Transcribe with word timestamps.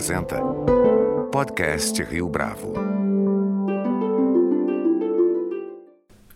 apresenta 0.00 0.40
Podcast 1.30 2.02
Rio 2.02 2.26
Bravo. 2.26 2.72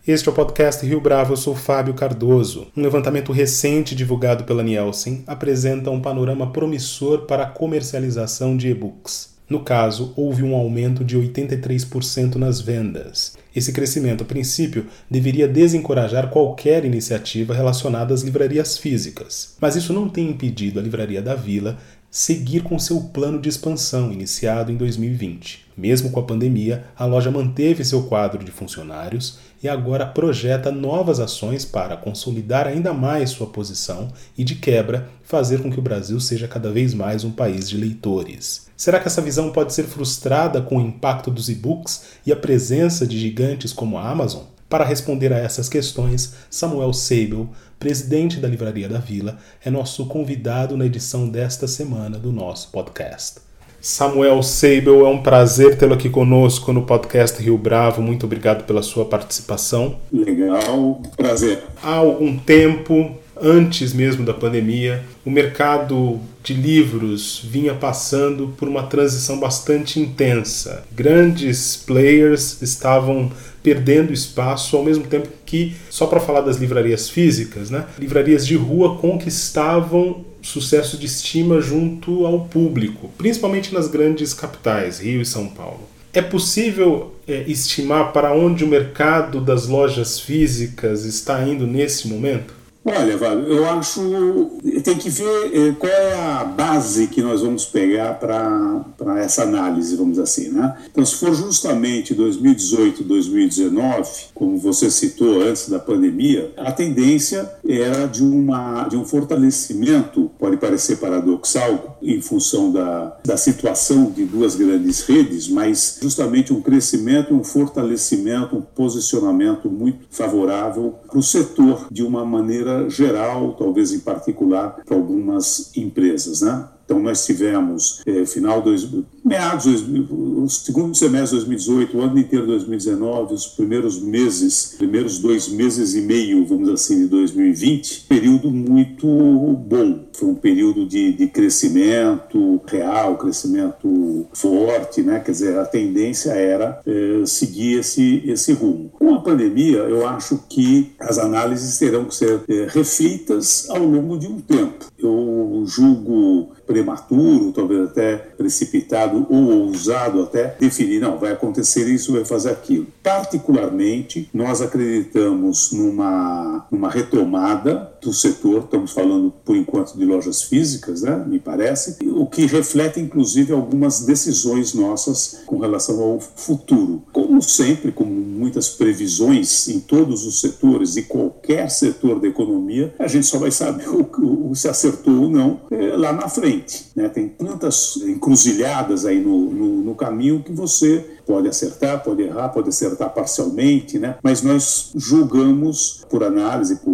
Este 0.07 0.29
é 0.29 0.31
o 0.31 0.35
podcast 0.35 0.85
Rio 0.85 1.01
Bravo, 1.01 1.33
eu 1.33 1.37
sou 1.39 1.57
Fábio 1.57 1.95
Cardoso. 1.95 2.67
Um 2.77 2.83
levantamento 2.83 3.33
recente 3.33 3.95
divulgado 3.95 4.45
pela 4.45 4.63
Nielsen 4.63 5.25
apresenta 5.27 5.91
um 5.91 5.99
panorama 5.99 6.53
promissor 6.53 7.23
para 7.23 7.45
a 7.45 7.51
comercialização 7.51 8.55
de 8.55 8.69
e-books. 8.69 9.33
No 9.49 9.61
caso, 9.61 10.13
houve 10.15 10.43
um 10.43 10.55
aumento 10.55 11.03
de 11.03 11.17
83% 11.17 12.35
nas 12.35 12.61
vendas. 12.61 13.35
Esse 13.57 13.73
crescimento, 13.73 14.25
a 14.25 14.27
princípio, 14.27 14.87
deveria 15.11 15.49
desencorajar 15.49 16.29
qualquer 16.29 16.85
iniciativa 16.85 17.55
relacionada 17.55 18.13
às 18.13 18.23
livrarias 18.23 18.77
físicas. 18.77 19.57
Mas 19.61 19.77
isso 19.77 19.93
não 19.93 20.09
tem 20.09 20.29
impedido 20.29 20.81
a 20.81 20.83
Livraria 20.83 21.23
da 21.23 21.35
Vila 21.35 21.79
seguir 22.17 22.63
com 22.63 22.79
seu 22.79 23.01
plano 23.01 23.41
de 23.41 23.49
expansão 23.49 24.13
iniciado 24.13 24.71
em 24.71 24.77
2020. 24.77 25.67
Mesmo 25.77 26.11
com 26.13 26.21
a 26.21 26.23
pandemia, 26.23 26.85
a 26.97 27.05
loja 27.05 27.29
manteve 27.29 27.85
seu 27.85 28.05
quadro 28.05 28.45
de 28.45 28.53
funcionários 28.53 29.41
e 29.61 29.69
agora 29.69 30.07
projeta 30.07 30.71
novas 30.71 31.19
ações 31.19 31.65
para 31.65 31.97
consolidar 31.97 32.69
ainda 32.69 32.95
mais 32.95 33.31
sua 33.31 33.49
posição 33.49 34.13
e, 34.39 34.45
de 34.45 34.55
quebra, 34.55 35.09
fazer 35.25 35.61
com 35.61 35.73
que 35.73 35.81
o 35.81 35.83
Brasil 35.83 36.21
seja 36.21 36.47
cada 36.47 36.71
vez 36.71 36.95
mais 36.95 37.25
um 37.25 37.33
país 37.33 37.69
de 37.69 37.77
leitores. 37.77 38.69
Será 38.77 39.01
que 39.01 39.09
essa 39.09 39.21
visão 39.21 39.51
pode 39.51 39.75
ser 39.75 39.83
frustrada 39.83 40.63
com 40.63 40.77
o 40.77 40.87
impacto 40.87 41.33
dos 41.33 41.49
e-books 41.49 42.05
e 42.25 42.31
a 42.31 42.37
presença 42.37 43.05
de 43.05 43.19
gigantes 43.19 43.73
como 43.73 43.99
a 43.99 44.09
Amazon? 44.09 44.45
Para 44.75 44.85
responder 44.85 45.33
a 45.33 45.39
essas 45.39 45.69
questões, 45.69 46.35
Samuel 46.51 46.93
Seibel, 46.93 47.49
presidente 47.79 48.41
da 48.41 48.49
Livraria 48.49 48.89
da 48.89 48.99
Vila, 48.99 49.39
é 49.65 49.71
nosso 49.71 50.05
convidado 50.07 50.77
na 50.77 50.85
edição 50.85 51.29
desta 51.29 51.69
semana 51.69 52.19
do 52.19 52.33
nosso 52.33 52.73
podcast. 52.73 53.37
Samuel 53.81 54.43
Seibel, 54.43 55.07
é 55.07 55.09
um 55.09 55.23
prazer 55.23 55.79
tê-lo 55.79 55.95
aqui 55.95 56.11
conosco 56.11 56.73
no 56.73 56.83
podcast 56.83 57.41
Rio 57.41 57.57
Bravo. 57.57 58.03
Muito 58.03 58.27
obrigado 58.27 58.65
pela 58.65 58.83
sua 58.83 59.05
participação. 59.05 59.95
Legal, 60.13 61.01
prazer. 61.17 61.63
Há 61.81 61.95
algum 61.95 62.37
tempo, 62.37 63.13
antes 63.41 63.93
mesmo 63.93 64.27
da 64.27 64.35
pandemia, 64.35 65.05
o 65.25 65.31
mercado 65.31 66.19
de 66.43 66.53
livros 66.53 67.41
vinha 67.45 67.75
passando 67.75 68.49
por 68.57 68.67
uma 68.67 68.83
transição 68.83 69.39
bastante 69.39 70.01
intensa. 70.01 70.83
Grandes 70.91 71.77
players 71.77 72.61
estavam 72.61 73.31
perdendo 73.65 74.13
espaço 74.13 74.77
ao 74.77 74.85
mesmo 74.85 75.05
tempo 75.05 75.27
que, 75.47 75.75
só 75.89 76.07
para 76.07 76.21
falar 76.21 76.43
das 76.43 76.59
livrarias 76.59 77.09
físicas, 77.09 77.71
né, 77.71 77.87
livrarias 77.99 78.47
de 78.47 78.55
rua 78.55 78.99
conquistavam 78.99 80.23
sucesso 80.43 80.99
de 80.99 81.07
estima 81.07 81.63
junto 81.63 82.27
ao 82.27 82.41
público, 82.41 83.11
principalmente 83.17 83.73
nas 83.73 83.89
grandes 83.89 84.35
capitais, 84.35 85.01
Rio 85.01 85.23
e 85.23 85.27
São 85.27 85.49
Paulo. 85.49 85.81
É 86.13 86.21
possível 86.21 87.15
é, 87.27 87.43
estimar 87.49 88.13
para 88.13 88.35
onde 88.35 88.63
o 88.63 88.69
mercado 88.69 89.41
das 89.41 89.67
lojas 89.67 90.21
físicas 90.21 91.07
está 91.07 91.43
indo 91.43 91.67
nesse 91.67 92.07
momento? 92.07 92.55
Olha, 92.85 93.13
eu 93.13 93.67
acho 93.67 94.51
tem 94.83 94.97
que 94.99 95.09
ver 95.09 95.51
eh, 95.55 95.75
qual 95.79 95.91
é 95.91 96.15
a 96.15 96.45
base 96.45 97.07
que 97.07 97.23
nós 97.23 97.41
vamos 97.41 97.65
pegar 97.65 98.19
para 98.19 99.23
essa 99.23 99.43
análise, 99.43 99.97
vamos 99.97 100.19
assim, 100.19 100.51
né? 100.51 100.77
Então, 100.91 101.05
se 101.05 101.15
for 101.15 101.35
justamente 101.35 102.13
2018, 102.13 103.03
2019, 103.03 104.11
como 104.35 104.59
você 104.59 104.91
citou 104.91 105.41
antes 105.41 105.71
da 105.71 105.79
pandemia, 105.79 106.53
a 106.59 106.71
tendência 106.73 107.51
era 107.67 108.07
de, 108.07 108.23
uma, 108.23 108.85
de 108.85 108.97
um 108.99 109.05
fortalecimento, 109.05 110.31
pode 110.39 110.59
parecer 110.59 110.97
paradoxal, 110.97 111.99
em 112.03 112.21
função 112.21 112.71
da, 112.71 113.17
da 113.25 113.37
situação 113.39 114.11
de 114.11 114.27
duas 114.27 114.57
grandes 114.57 115.01
redes, 115.01 115.49
mas 115.49 115.99
justamente 116.03 116.53
um 116.53 116.61
crescimento, 116.61 117.35
um 117.35 117.43
fortalecimento, 117.43 118.57
um 118.57 118.61
posicionamento 118.61 119.71
muito 119.71 120.01
favorável 120.11 120.97
para 121.09 121.19
o 121.19 121.23
setor 121.23 121.87
de 121.91 122.03
uma 122.03 122.27
maneira 122.27 122.74
geral, 122.89 123.55
talvez 123.55 123.93
em 123.93 124.01
particular 124.01 124.83
para 124.85 124.97
algumas 124.97 125.77
empresas, 125.77 126.41
né? 126.41 126.69
Então, 126.85 127.01
nós 127.01 127.25
tivemos, 127.25 128.03
eh, 128.07 128.27
final 128.27 128.61
dois, 128.61 128.87
meados, 129.25 129.67
o 129.67 130.49
segundo 130.49 130.95
semestre 130.95 131.39
de 131.39 131.45
2018, 131.47 131.97
o 131.97 132.01
ano 132.03 132.19
inteiro 132.19 132.45
de 132.45 132.53
2019, 132.53 133.35
os 133.35 133.47
primeiros 133.47 134.01
meses, 134.01 134.75
primeiros 134.77 135.19
dois 135.19 135.49
meses 135.49 135.95
e 135.95 136.01
meio, 136.03 136.45
vamos 136.45 136.69
assim, 136.69 137.01
de 137.01 137.07
2020, 137.07 138.05
período 138.09 138.51
muito 138.51 139.07
bom. 139.07 140.05
Foi 140.13 140.29
um 140.29 140.35
período 140.35 140.87
de, 140.87 141.13
de 141.13 141.27
crescimento 141.27 142.61
real, 142.67 143.17
crescimento 143.17 144.27
forte, 144.33 145.03
né? 145.03 145.21
Quer 145.21 145.33
dizer, 145.33 145.59
a 145.59 145.65
tendência 145.65 146.33
era 146.33 146.81
eh, 146.87 147.23
seguir 147.27 147.81
esse, 147.81 148.23
esse 148.27 148.53
rumo. 148.53 148.91
Com 148.91 149.15
a 149.15 149.21
pandemia, 149.21 149.79
eu 149.79 150.07
acho 150.07 150.39
que 150.49 150.93
as 151.01 151.19
análises 151.19 151.79
terão 151.79 152.05
que 152.05 152.15
ser 152.15 152.43
eh, 152.49 152.67
refeitas 152.69 153.69
ao 153.71 153.85
longo 153.85 154.19
de 154.19 154.27
um 154.27 154.41
tempo. 154.41 154.87
Eu 155.07 155.65
julgo 155.67 156.53
prematuro, 156.67 157.53
talvez 157.53 157.89
até 157.89 158.17
precipitado 158.17 159.27
ou 159.29 159.67
ousado 159.67 160.23
até 160.23 160.57
definir, 160.59 161.01
não, 161.01 161.19
vai 161.19 161.33
acontecer 161.33 161.87
isso, 161.89 162.13
vai 162.13 162.25
fazer 162.25 162.51
aquilo. 162.51 162.87
Particularmente, 163.03 164.29
nós 164.33 164.61
acreditamos 164.61 165.73
numa, 165.73 166.67
numa 166.71 166.91
retomada 166.91 167.93
do 168.03 168.13
setor, 168.13 168.65
estamos 168.65 168.93
falando 168.93 169.33
por 169.45 169.57
enquanto 169.57 169.97
de 169.97 170.05
lojas 170.05 170.43
físicas, 170.43 171.03
né, 171.03 171.25
me 171.27 171.39
parece, 171.39 171.97
o 172.07 172.27
que 172.27 172.47
reflete 172.47 173.01
inclusive 173.01 173.53
algumas 173.53 174.05
decisões 174.05 174.75
nossas 174.75 175.43
com 175.47 175.59
relação 175.59 176.01
ao 176.03 176.21
futuro. 176.21 177.03
Como 177.13 177.41
sempre, 177.43 177.93
como 177.93 178.11
muitas 178.11 178.69
previsões 178.69 179.69
em 179.69 179.81
todos 179.81 180.27
os 180.27 180.41
setores 180.41 180.97
e 180.97 181.03
qualquer 181.45 181.71
setor 181.71 182.19
da 182.19 182.27
economia, 182.27 182.95
a 182.99 183.07
gente 183.07 183.27
só 183.27 183.39
vai 183.39 183.51
saber 183.51 183.89
o, 183.89 184.51
o 184.51 184.55
se 184.55 184.67
acertou 184.69 185.23
ou 185.23 185.29
não 185.29 185.61
é, 185.71 185.97
lá 185.97 186.13
na 186.13 186.29
frente. 186.29 186.87
Né? 186.97 187.09
Tem 187.09 187.29
tantas 187.29 187.97
encruzilhadas 187.99 189.05
aí 189.05 189.21
no, 189.21 189.51
no, 189.51 189.69
no, 189.85 189.95
caminho 189.95 190.43
que 190.43 190.53
você 190.53 191.05
pode 191.27 191.47
acertar, 191.49 192.03
pode 192.03 192.23
errar, 192.23 192.49
pode 192.49 192.69
acertar 192.69 193.13
parcialmente, 193.13 193.99
né? 193.99 194.17
mas 194.23 194.43
nós 194.43 194.91
julgamos 194.95 196.05
por 196.09 196.25
análise, 196.25 196.77
por 196.77 196.94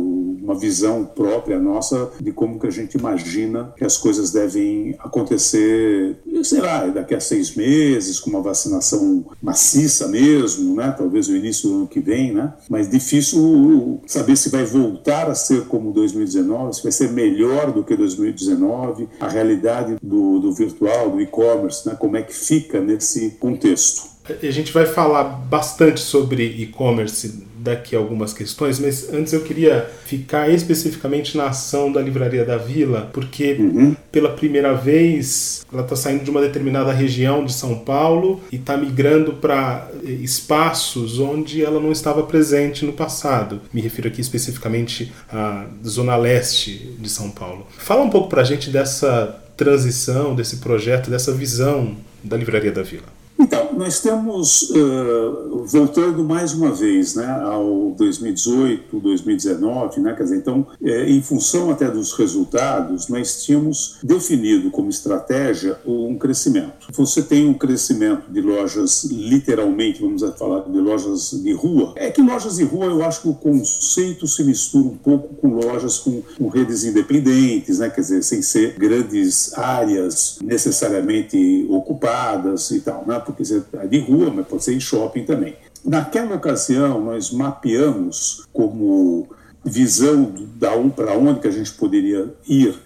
uma 0.50 0.58
visão 0.58 1.04
própria 1.04 1.58
nossa 1.60 2.10
de 2.20 2.32
como 2.32 2.58
que 2.58 2.66
a 2.66 2.70
gente 2.70 2.98
imagina 2.98 3.72
que 3.76 3.84
as 3.84 3.96
coisas 3.96 4.32
devem 4.32 4.96
acontecer, 4.98 6.16
sei 6.42 6.60
lá, 6.60 6.86
daqui 6.88 7.14
a 7.14 7.20
seis 7.20 7.54
meses, 7.54 8.18
com 8.18 8.30
uma 8.30 8.42
vacinação 8.42 9.24
maciça 9.40 10.08
mesmo, 10.08 10.74
né? 10.74 10.92
talvez 10.96 11.28
o 11.28 11.36
início 11.36 11.68
do 11.68 11.76
ano 11.76 11.86
que 11.86 12.00
vem, 12.00 12.32
né? 12.32 12.52
mas 12.68 12.90
difícil 12.90 14.00
saber 14.06 14.36
se 14.36 14.48
vai 14.48 14.64
voltar 14.64 15.30
a 15.30 15.34
ser 15.34 15.66
como 15.66 15.92
2019, 15.92 16.74
se 16.74 16.82
vai 16.82 16.92
ser 16.92 17.10
melhor 17.10 17.72
do 17.72 17.84
que 17.84 17.96
2019, 17.96 19.08
a 19.20 19.28
realidade 19.28 19.96
do, 20.02 20.40
do 20.40 20.52
virtual, 20.52 21.10
do 21.10 21.20
e-commerce, 21.20 21.88
né? 21.88 21.94
como 21.94 22.16
é 22.16 22.22
que 22.22 22.34
fica 22.34 22.80
nesse 22.80 23.30
contexto. 23.38 24.09
A 24.42 24.50
gente 24.50 24.72
vai 24.72 24.86
falar 24.86 25.24
bastante 25.24 26.00
sobre 26.00 26.44
e-commerce 26.44 27.50
daqui 27.60 27.94
a 27.94 27.98
algumas 27.98 28.32
questões, 28.32 28.78
mas 28.78 29.12
antes 29.12 29.32
eu 29.32 29.42
queria 29.42 29.88
ficar 30.04 30.48
especificamente 30.48 31.36
na 31.36 31.48
ação 31.48 31.92
da 31.92 32.00
Livraria 32.00 32.44
da 32.44 32.56
Vila, 32.56 33.10
porque 33.12 33.52
uhum. 33.52 33.94
pela 34.10 34.30
primeira 34.30 34.72
vez 34.74 35.64
ela 35.70 35.82
está 35.82 35.94
saindo 35.94 36.24
de 36.24 36.30
uma 36.30 36.40
determinada 36.40 36.90
região 36.92 37.44
de 37.44 37.52
São 37.52 37.78
Paulo 37.78 38.40
e 38.50 38.56
está 38.56 38.76
migrando 38.76 39.34
para 39.34 39.88
eh, 40.02 40.10
espaços 40.10 41.18
onde 41.18 41.62
ela 41.62 41.78
não 41.78 41.92
estava 41.92 42.22
presente 42.22 42.84
no 42.84 42.92
passado. 42.92 43.60
Me 43.72 43.80
refiro 43.80 44.08
aqui 44.08 44.20
especificamente 44.20 45.12
à 45.30 45.66
Zona 45.86 46.16
Leste 46.16 46.94
de 46.98 47.10
São 47.10 47.30
Paulo. 47.30 47.66
Fala 47.76 48.02
um 48.02 48.10
pouco 48.10 48.28
para 48.28 48.40
a 48.40 48.44
gente 48.44 48.70
dessa 48.70 49.38
transição, 49.56 50.34
desse 50.34 50.56
projeto, 50.56 51.10
dessa 51.10 51.32
visão 51.32 51.94
da 52.24 52.36
Livraria 52.36 52.72
da 52.72 52.82
Vila. 52.82 53.20
Então, 53.38 53.69
nós 53.80 53.98
temos, 53.98 54.68
uh, 54.72 55.64
voltando 55.64 56.22
mais 56.22 56.52
uma 56.52 56.70
vez 56.70 57.14
né, 57.14 57.26
ao 57.26 57.94
2018, 57.96 59.00
2019, 59.00 60.00
né, 60.00 60.12
quer 60.12 60.24
dizer, 60.24 60.36
então, 60.36 60.66
é, 60.82 61.08
em 61.08 61.22
função 61.22 61.70
até 61.70 61.90
dos 61.90 62.12
resultados, 62.12 63.08
nós 63.08 63.42
tínhamos 63.42 63.96
definido 64.02 64.70
como 64.70 64.90
estratégia 64.90 65.78
um 65.86 66.18
crescimento. 66.18 66.88
Você 66.92 67.22
tem 67.22 67.48
um 67.48 67.54
crescimento 67.54 68.30
de 68.30 68.42
lojas, 68.42 69.04
literalmente, 69.04 70.02
vamos 70.02 70.20
falar 70.38 70.60
de 70.68 70.78
lojas 70.78 71.30
de 71.42 71.52
rua. 71.54 71.94
É 71.96 72.10
que 72.10 72.20
lojas 72.20 72.56
de 72.56 72.64
rua, 72.64 72.84
eu 72.84 73.02
acho 73.02 73.22
que 73.22 73.28
o 73.30 73.34
conceito 73.34 74.26
se 74.26 74.44
mistura 74.44 74.88
um 74.88 74.98
pouco 74.98 75.36
com 75.36 75.54
lojas 75.54 75.98
com, 75.98 76.20
com 76.36 76.48
redes 76.48 76.84
independentes, 76.84 77.78
né, 77.78 77.88
quer 77.88 78.02
dizer, 78.02 78.22
sem 78.22 78.42
ser 78.42 78.74
grandes 78.74 79.56
áreas 79.56 80.38
necessariamente 80.42 81.66
ocupadas 81.70 82.70
e 82.72 82.80
tal, 82.80 83.06
né, 83.06 83.18
porque 83.18 83.42
você 83.42 83.62
de 83.88 83.98
rua, 84.00 84.30
mas 84.30 84.46
pode 84.46 84.64
ser 84.64 84.74
em 84.74 84.80
shopping 84.80 85.24
também. 85.24 85.56
Naquela 85.84 86.36
ocasião, 86.36 87.02
nós 87.02 87.30
mapeamos 87.30 88.46
como 88.52 89.28
visão 89.64 90.34
da 90.56 90.74
um 90.74 90.90
para 90.90 91.16
onde 91.16 91.40
que 91.40 91.48
a 91.48 91.50
gente 91.50 91.72
poderia 91.72 92.32
ir 92.48 92.78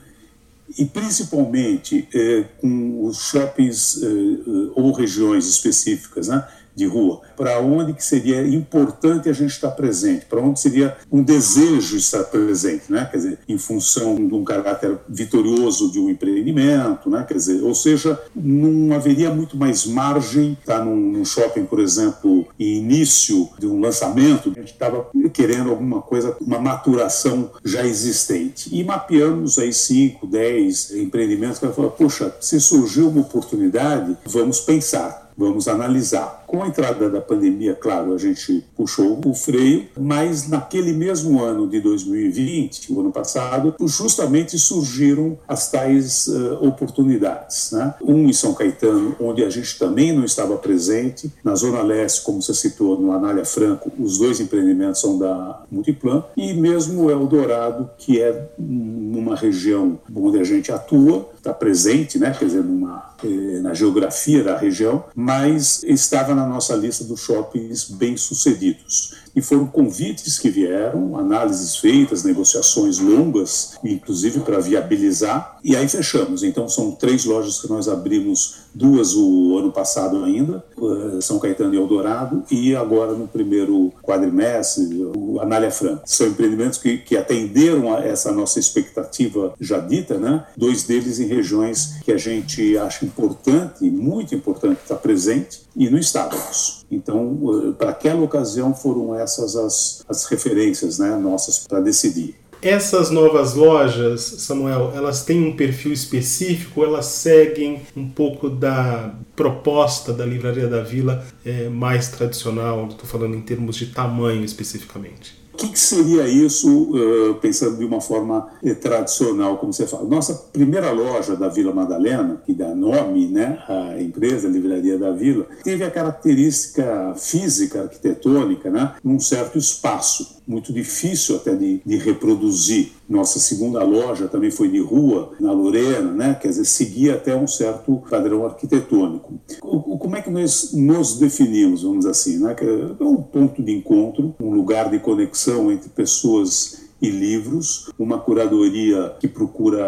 e 0.76 0.84
principalmente 0.84 2.08
eh, 2.12 2.44
com 2.60 3.04
os 3.04 3.18
shoppings 3.18 4.02
eh, 4.02 4.06
eh 4.06 4.70
ou 4.74 4.92
regiões 4.92 5.46
específicas, 5.46 6.28
né? 6.28 6.46
De 6.74 6.86
rua, 6.86 7.20
para 7.36 7.60
onde 7.60 7.92
que 7.92 8.04
seria 8.04 8.46
importante 8.46 9.28
a 9.28 9.32
gente 9.32 9.50
estar 9.50 9.70
presente, 9.70 10.26
para 10.26 10.40
onde 10.40 10.60
seria 10.60 10.96
um 11.10 11.22
desejo 11.22 11.96
estar 11.96 12.24
presente, 12.24 12.90
né? 12.90 13.08
Quer 13.10 13.16
dizer, 13.16 13.38
em 13.48 13.58
função 13.58 14.16
de 14.16 14.34
um 14.34 14.44
caráter 14.44 14.98
vitorioso 15.08 15.90
de 15.90 15.98
um 15.98 16.10
empreendimento, 16.10 17.08
né? 17.08 17.24
Quer 17.26 17.34
dizer, 17.34 17.62
ou 17.62 17.74
seja, 17.74 18.20
não 18.34 18.94
haveria 18.94 19.32
muito 19.32 19.56
mais 19.56 19.86
margem 19.86 20.56
estar 20.60 20.78
tá 20.78 20.84
num, 20.84 20.96
num 20.96 21.24
shopping, 21.24 21.64
por 21.64 21.80
exemplo, 21.80 22.46
início 22.58 23.48
de 23.58 23.66
um 23.66 23.80
lançamento, 23.80 24.52
a 24.56 24.60
gente 24.60 24.72
estava 24.72 25.08
querendo 25.32 25.70
alguma 25.70 26.02
coisa, 26.02 26.36
uma 26.40 26.58
maturação 26.58 27.50
já 27.64 27.86
existente. 27.86 28.68
E 28.74 28.82
mapeamos 28.82 29.58
aí 29.58 29.72
5, 29.72 30.26
10 30.26 30.92
empreendimentos 30.96 31.58
que 31.58 31.68
falar, 31.68 31.90
poxa, 31.90 32.34
se 32.40 32.60
surgiu 32.60 33.08
uma 33.08 33.20
oportunidade, 33.20 34.16
vamos 34.26 34.60
pensar 34.60 35.24
vamos 35.36 35.68
analisar. 35.68 36.43
Com 36.54 36.62
a 36.62 36.68
entrada 36.68 37.10
da 37.10 37.20
pandemia, 37.20 37.74
claro, 37.74 38.14
a 38.14 38.16
gente 38.16 38.64
puxou 38.76 39.20
o 39.26 39.34
freio, 39.34 39.88
mas 39.98 40.48
naquele 40.48 40.92
mesmo 40.92 41.42
ano 41.42 41.66
de 41.66 41.80
2020, 41.80 42.92
o 42.92 43.00
ano 43.00 43.10
passado, 43.10 43.74
justamente 43.80 44.56
surgiram 44.56 45.36
as 45.48 45.68
tais 45.68 46.28
uh, 46.28 46.64
oportunidades. 46.64 47.72
Né? 47.72 47.92
Um 48.00 48.28
em 48.28 48.32
São 48.32 48.54
Caetano, 48.54 49.16
onde 49.18 49.42
a 49.42 49.50
gente 49.50 49.76
também 49.80 50.12
não 50.12 50.24
estava 50.24 50.56
presente, 50.56 51.28
na 51.42 51.56
Zona 51.56 51.82
Leste, 51.82 52.22
como 52.22 52.40
você 52.40 52.54
citou, 52.54 53.00
no 53.00 53.10
Anália 53.10 53.44
Franco, 53.44 53.90
os 53.98 54.18
dois 54.18 54.38
empreendimentos 54.38 55.00
são 55.00 55.18
da 55.18 55.64
Multiplan, 55.68 56.22
e 56.36 56.54
mesmo 56.54 57.06
o 57.06 57.10
Eldorado, 57.10 57.90
que 57.98 58.20
é 58.20 58.48
numa 58.56 59.34
região 59.34 59.98
onde 60.14 60.38
a 60.38 60.44
gente 60.44 60.70
atua, 60.70 61.28
está 61.36 61.52
presente, 61.52 62.18
né? 62.18 62.34
quer 62.38 62.46
dizer, 62.46 62.64
numa, 62.64 63.14
eh, 63.22 63.58
na 63.60 63.74
geografia 63.74 64.42
da 64.42 64.56
região, 64.56 65.04
mas 65.14 65.82
estava 65.82 66.34
na 66.34 66.43
nossa 66.46 66.74
lista 66.74 67.04
dos 67.04 67.20
shoppings 67.20 67.90
bem-sucedidos 67.90 69.14
e 69.34 69.42
foram 69.42 69.66
convites 69.66 70.38
que 70.38 70.48
vieram, 70.48 71.18
análises 71.18 71.76
feitas, 71.76 72.22
negociações 72.22 72.98
longas, 72.98 73.76
inclusive 73.82 74.40
para 74.40 74.60
viabilizar, 74.60 75.58
e 75.64 75.74
aí 75.74 75.88
fechamos. 75.88 76.42
Então 76.42 76.68
são 76.68 76.92
três 76.92 77.24
lojas 77.24 77.60
que 77.60 77.68
nós 77.68 77.88
abrimos, 77.88 78.56
duas 78.72 79.14
o 79.14 79.58
ano 79.58 79.72
passado 79.72 80.22
ainda, 80.24 80.64
eh, 80.78 81.20
São 81.20 81.38
Caetano 81.38 81.74
e 81.74 81.76
Eldorado, 81.76 82.44
e 82.50 82.76
agora 82.76 83.12
no 83.12 83.26
primeiro 83.26 83.92
quadrimestre, 84.02 84.84
o 85.34 85.40
Anália 85.40 85.70
Franca. 85.70 86.02
São 86.06 86.28
empreendimentos 86.28 86.78
que, 86.78 86.98
que 86.98 87.16
atenderam 87.16 87.94
a 87.94 88.00
essa 88.00 88.30
nossa 88.30 88.58
expectativa 88.58 89.54
já 89.60 89.78
dita, 89.78 90.18
né? 90.18 90.46
Dois 90.56 90.84
deles 90.84 91.18
em 91.18 91.26
regiões 91.26 91.96
que 92.04 92.12
a 92.12 92.16
gente 92.16 92.76
acha 92.78 93.04
importante, 93.04 93.84
muito 93.90 94.34
importante 94.34 94.80
estar 94.82 94.96
presente, 94.96 95.64
e 95.76 95.90
não 95.90 95.98
estávamos. 95.98 96.84
Então, 96.90 97.38
eh, 97.68 97.72
para 97.72 97.90
aquela 97.90 98.22
ocasião 98.22 98.74
foram 98.74 99.14
essas 99.14 99.56
as, 99.56 100.04
as 100.08 100.24
referências 100.26 100.98
né, 100.98 101.16
nossas 101.16 101.66
para 101.66 101.80
decidir. 101.80 102.36
Essas 102.64 103.10
novas 103.10 103.52
lojas, 103.52 104.22
Samuel, 104.38 104.90
elas 104.96 105.22
têm 105.22 105.48
um 105.48 105.54
perfil 105.54 105.92
específico, 105.92 106.82
elas 106.82 107.04
seguem 107.04 107.82
um 107.94 108.08
pouco 108.08 108.48
da 108.48 109.14
proposta 109.36 110.14
da 110.14 110.24
Livraria 110.24 110.66
da 110.66 110.82
Vila 110.82 111.22
é, 111.44 111.68
mais 111.68 112.08
tradicional, 112.08 112.86
estou 112.86 113.04
falando 113.04 113.34
em 113.34 113.42
termos 113.42 113.76
de 113.76 113.88
tamanho 113.88 114.42
especificamente. 114.42 115.44
O 115.52 115.56
que, 115.58 115.68
que, 115.68 115.78
seria 115.78 116.26
isso, 116.26 116.90
uh, 116.90 117.34
pensando 117.34 117.76
de 117.76 117.84
uma 117.84 118.00
forma 118.00 118.48
uh, 118.62 118.74
tradicional, 118.76 119.58
como 119.58 119.72
você 119.72 119.86
fala? 119.86 120.08
Nossa 120.08 120.34
primeira 120.50 120.90
loja 120.90 121.36
da 121.36 121.48
Vila 121.48 121.72
Madalena, 121.72 122.42
que 122.46 122.54
dá 122.54 122.74
nome 122.74 123.26
né, 123.28 123.62
à 123.68 124.00
empresa 124.00 124.48
Livraria 124.48 124.98
da 124.98 125.12
Vila, 125.12 125.46
teve 125.62 125.84
a 125.84 125.90
característica 125.90 127.14
física, 127.16 127.82
arquitetônica, 127.82 128.70
né, 128.70 128.94
num 129.04 129.20
certo 129.20 129.58
espaço 129.58 130.33
muito 130.46 130.72
difícil 130.72 131.36
até 131.36 131.54
de, 131.54 131.80
de, 131.84 131.96
reproduzir. 131.96 132.92
Nossa 133.08 133.38
segunda 133.38 133.82
loja 133.82 134.28
também 134.28 134.50
foi 134.50 134.68
de 134.68 134.80
rua, 134.80 135.32
na 135.40 135.52
Lorena, 135.52 136.12
né? 136.12 136.34
quer 136.34 136.48
dizer, 136.48 136.64
seguia 136.64 137.14
até 137.14 137.34
um 137.36 137.46
certo 137.46 138.02
padrão 138.08 138.44
arquitetônico. 138.44 139.34
O, 139.62 139.98
como 139.98 140.16
é 140.16 140.22
que 140.22 140.30
nós 140.30 140.72
nos 140.72 141.18
definimos, 141.18 141.82
vamos 141.82 141.98
dizer 141.98 142.10
assim? 142.10 142.38
Né? 142.38 142.56
É 143.00 143.04
um 143.04 143.16
ponto 143.16 143.62
de 143.62 143.72
encontro, 143.72 144.34
um 144.40 144.50
lugar 144.50 144.90
de 144.90 144.98
conexão 144.98 145.70
entre 145.70 145.88
pessoas 145.88 146.84
e 147.00 147.10
livros, 147.10 147.90
uma 147.98 148.18
curadoria 148.18 149.14
que 149.20 149.28
procura 149.28 149.84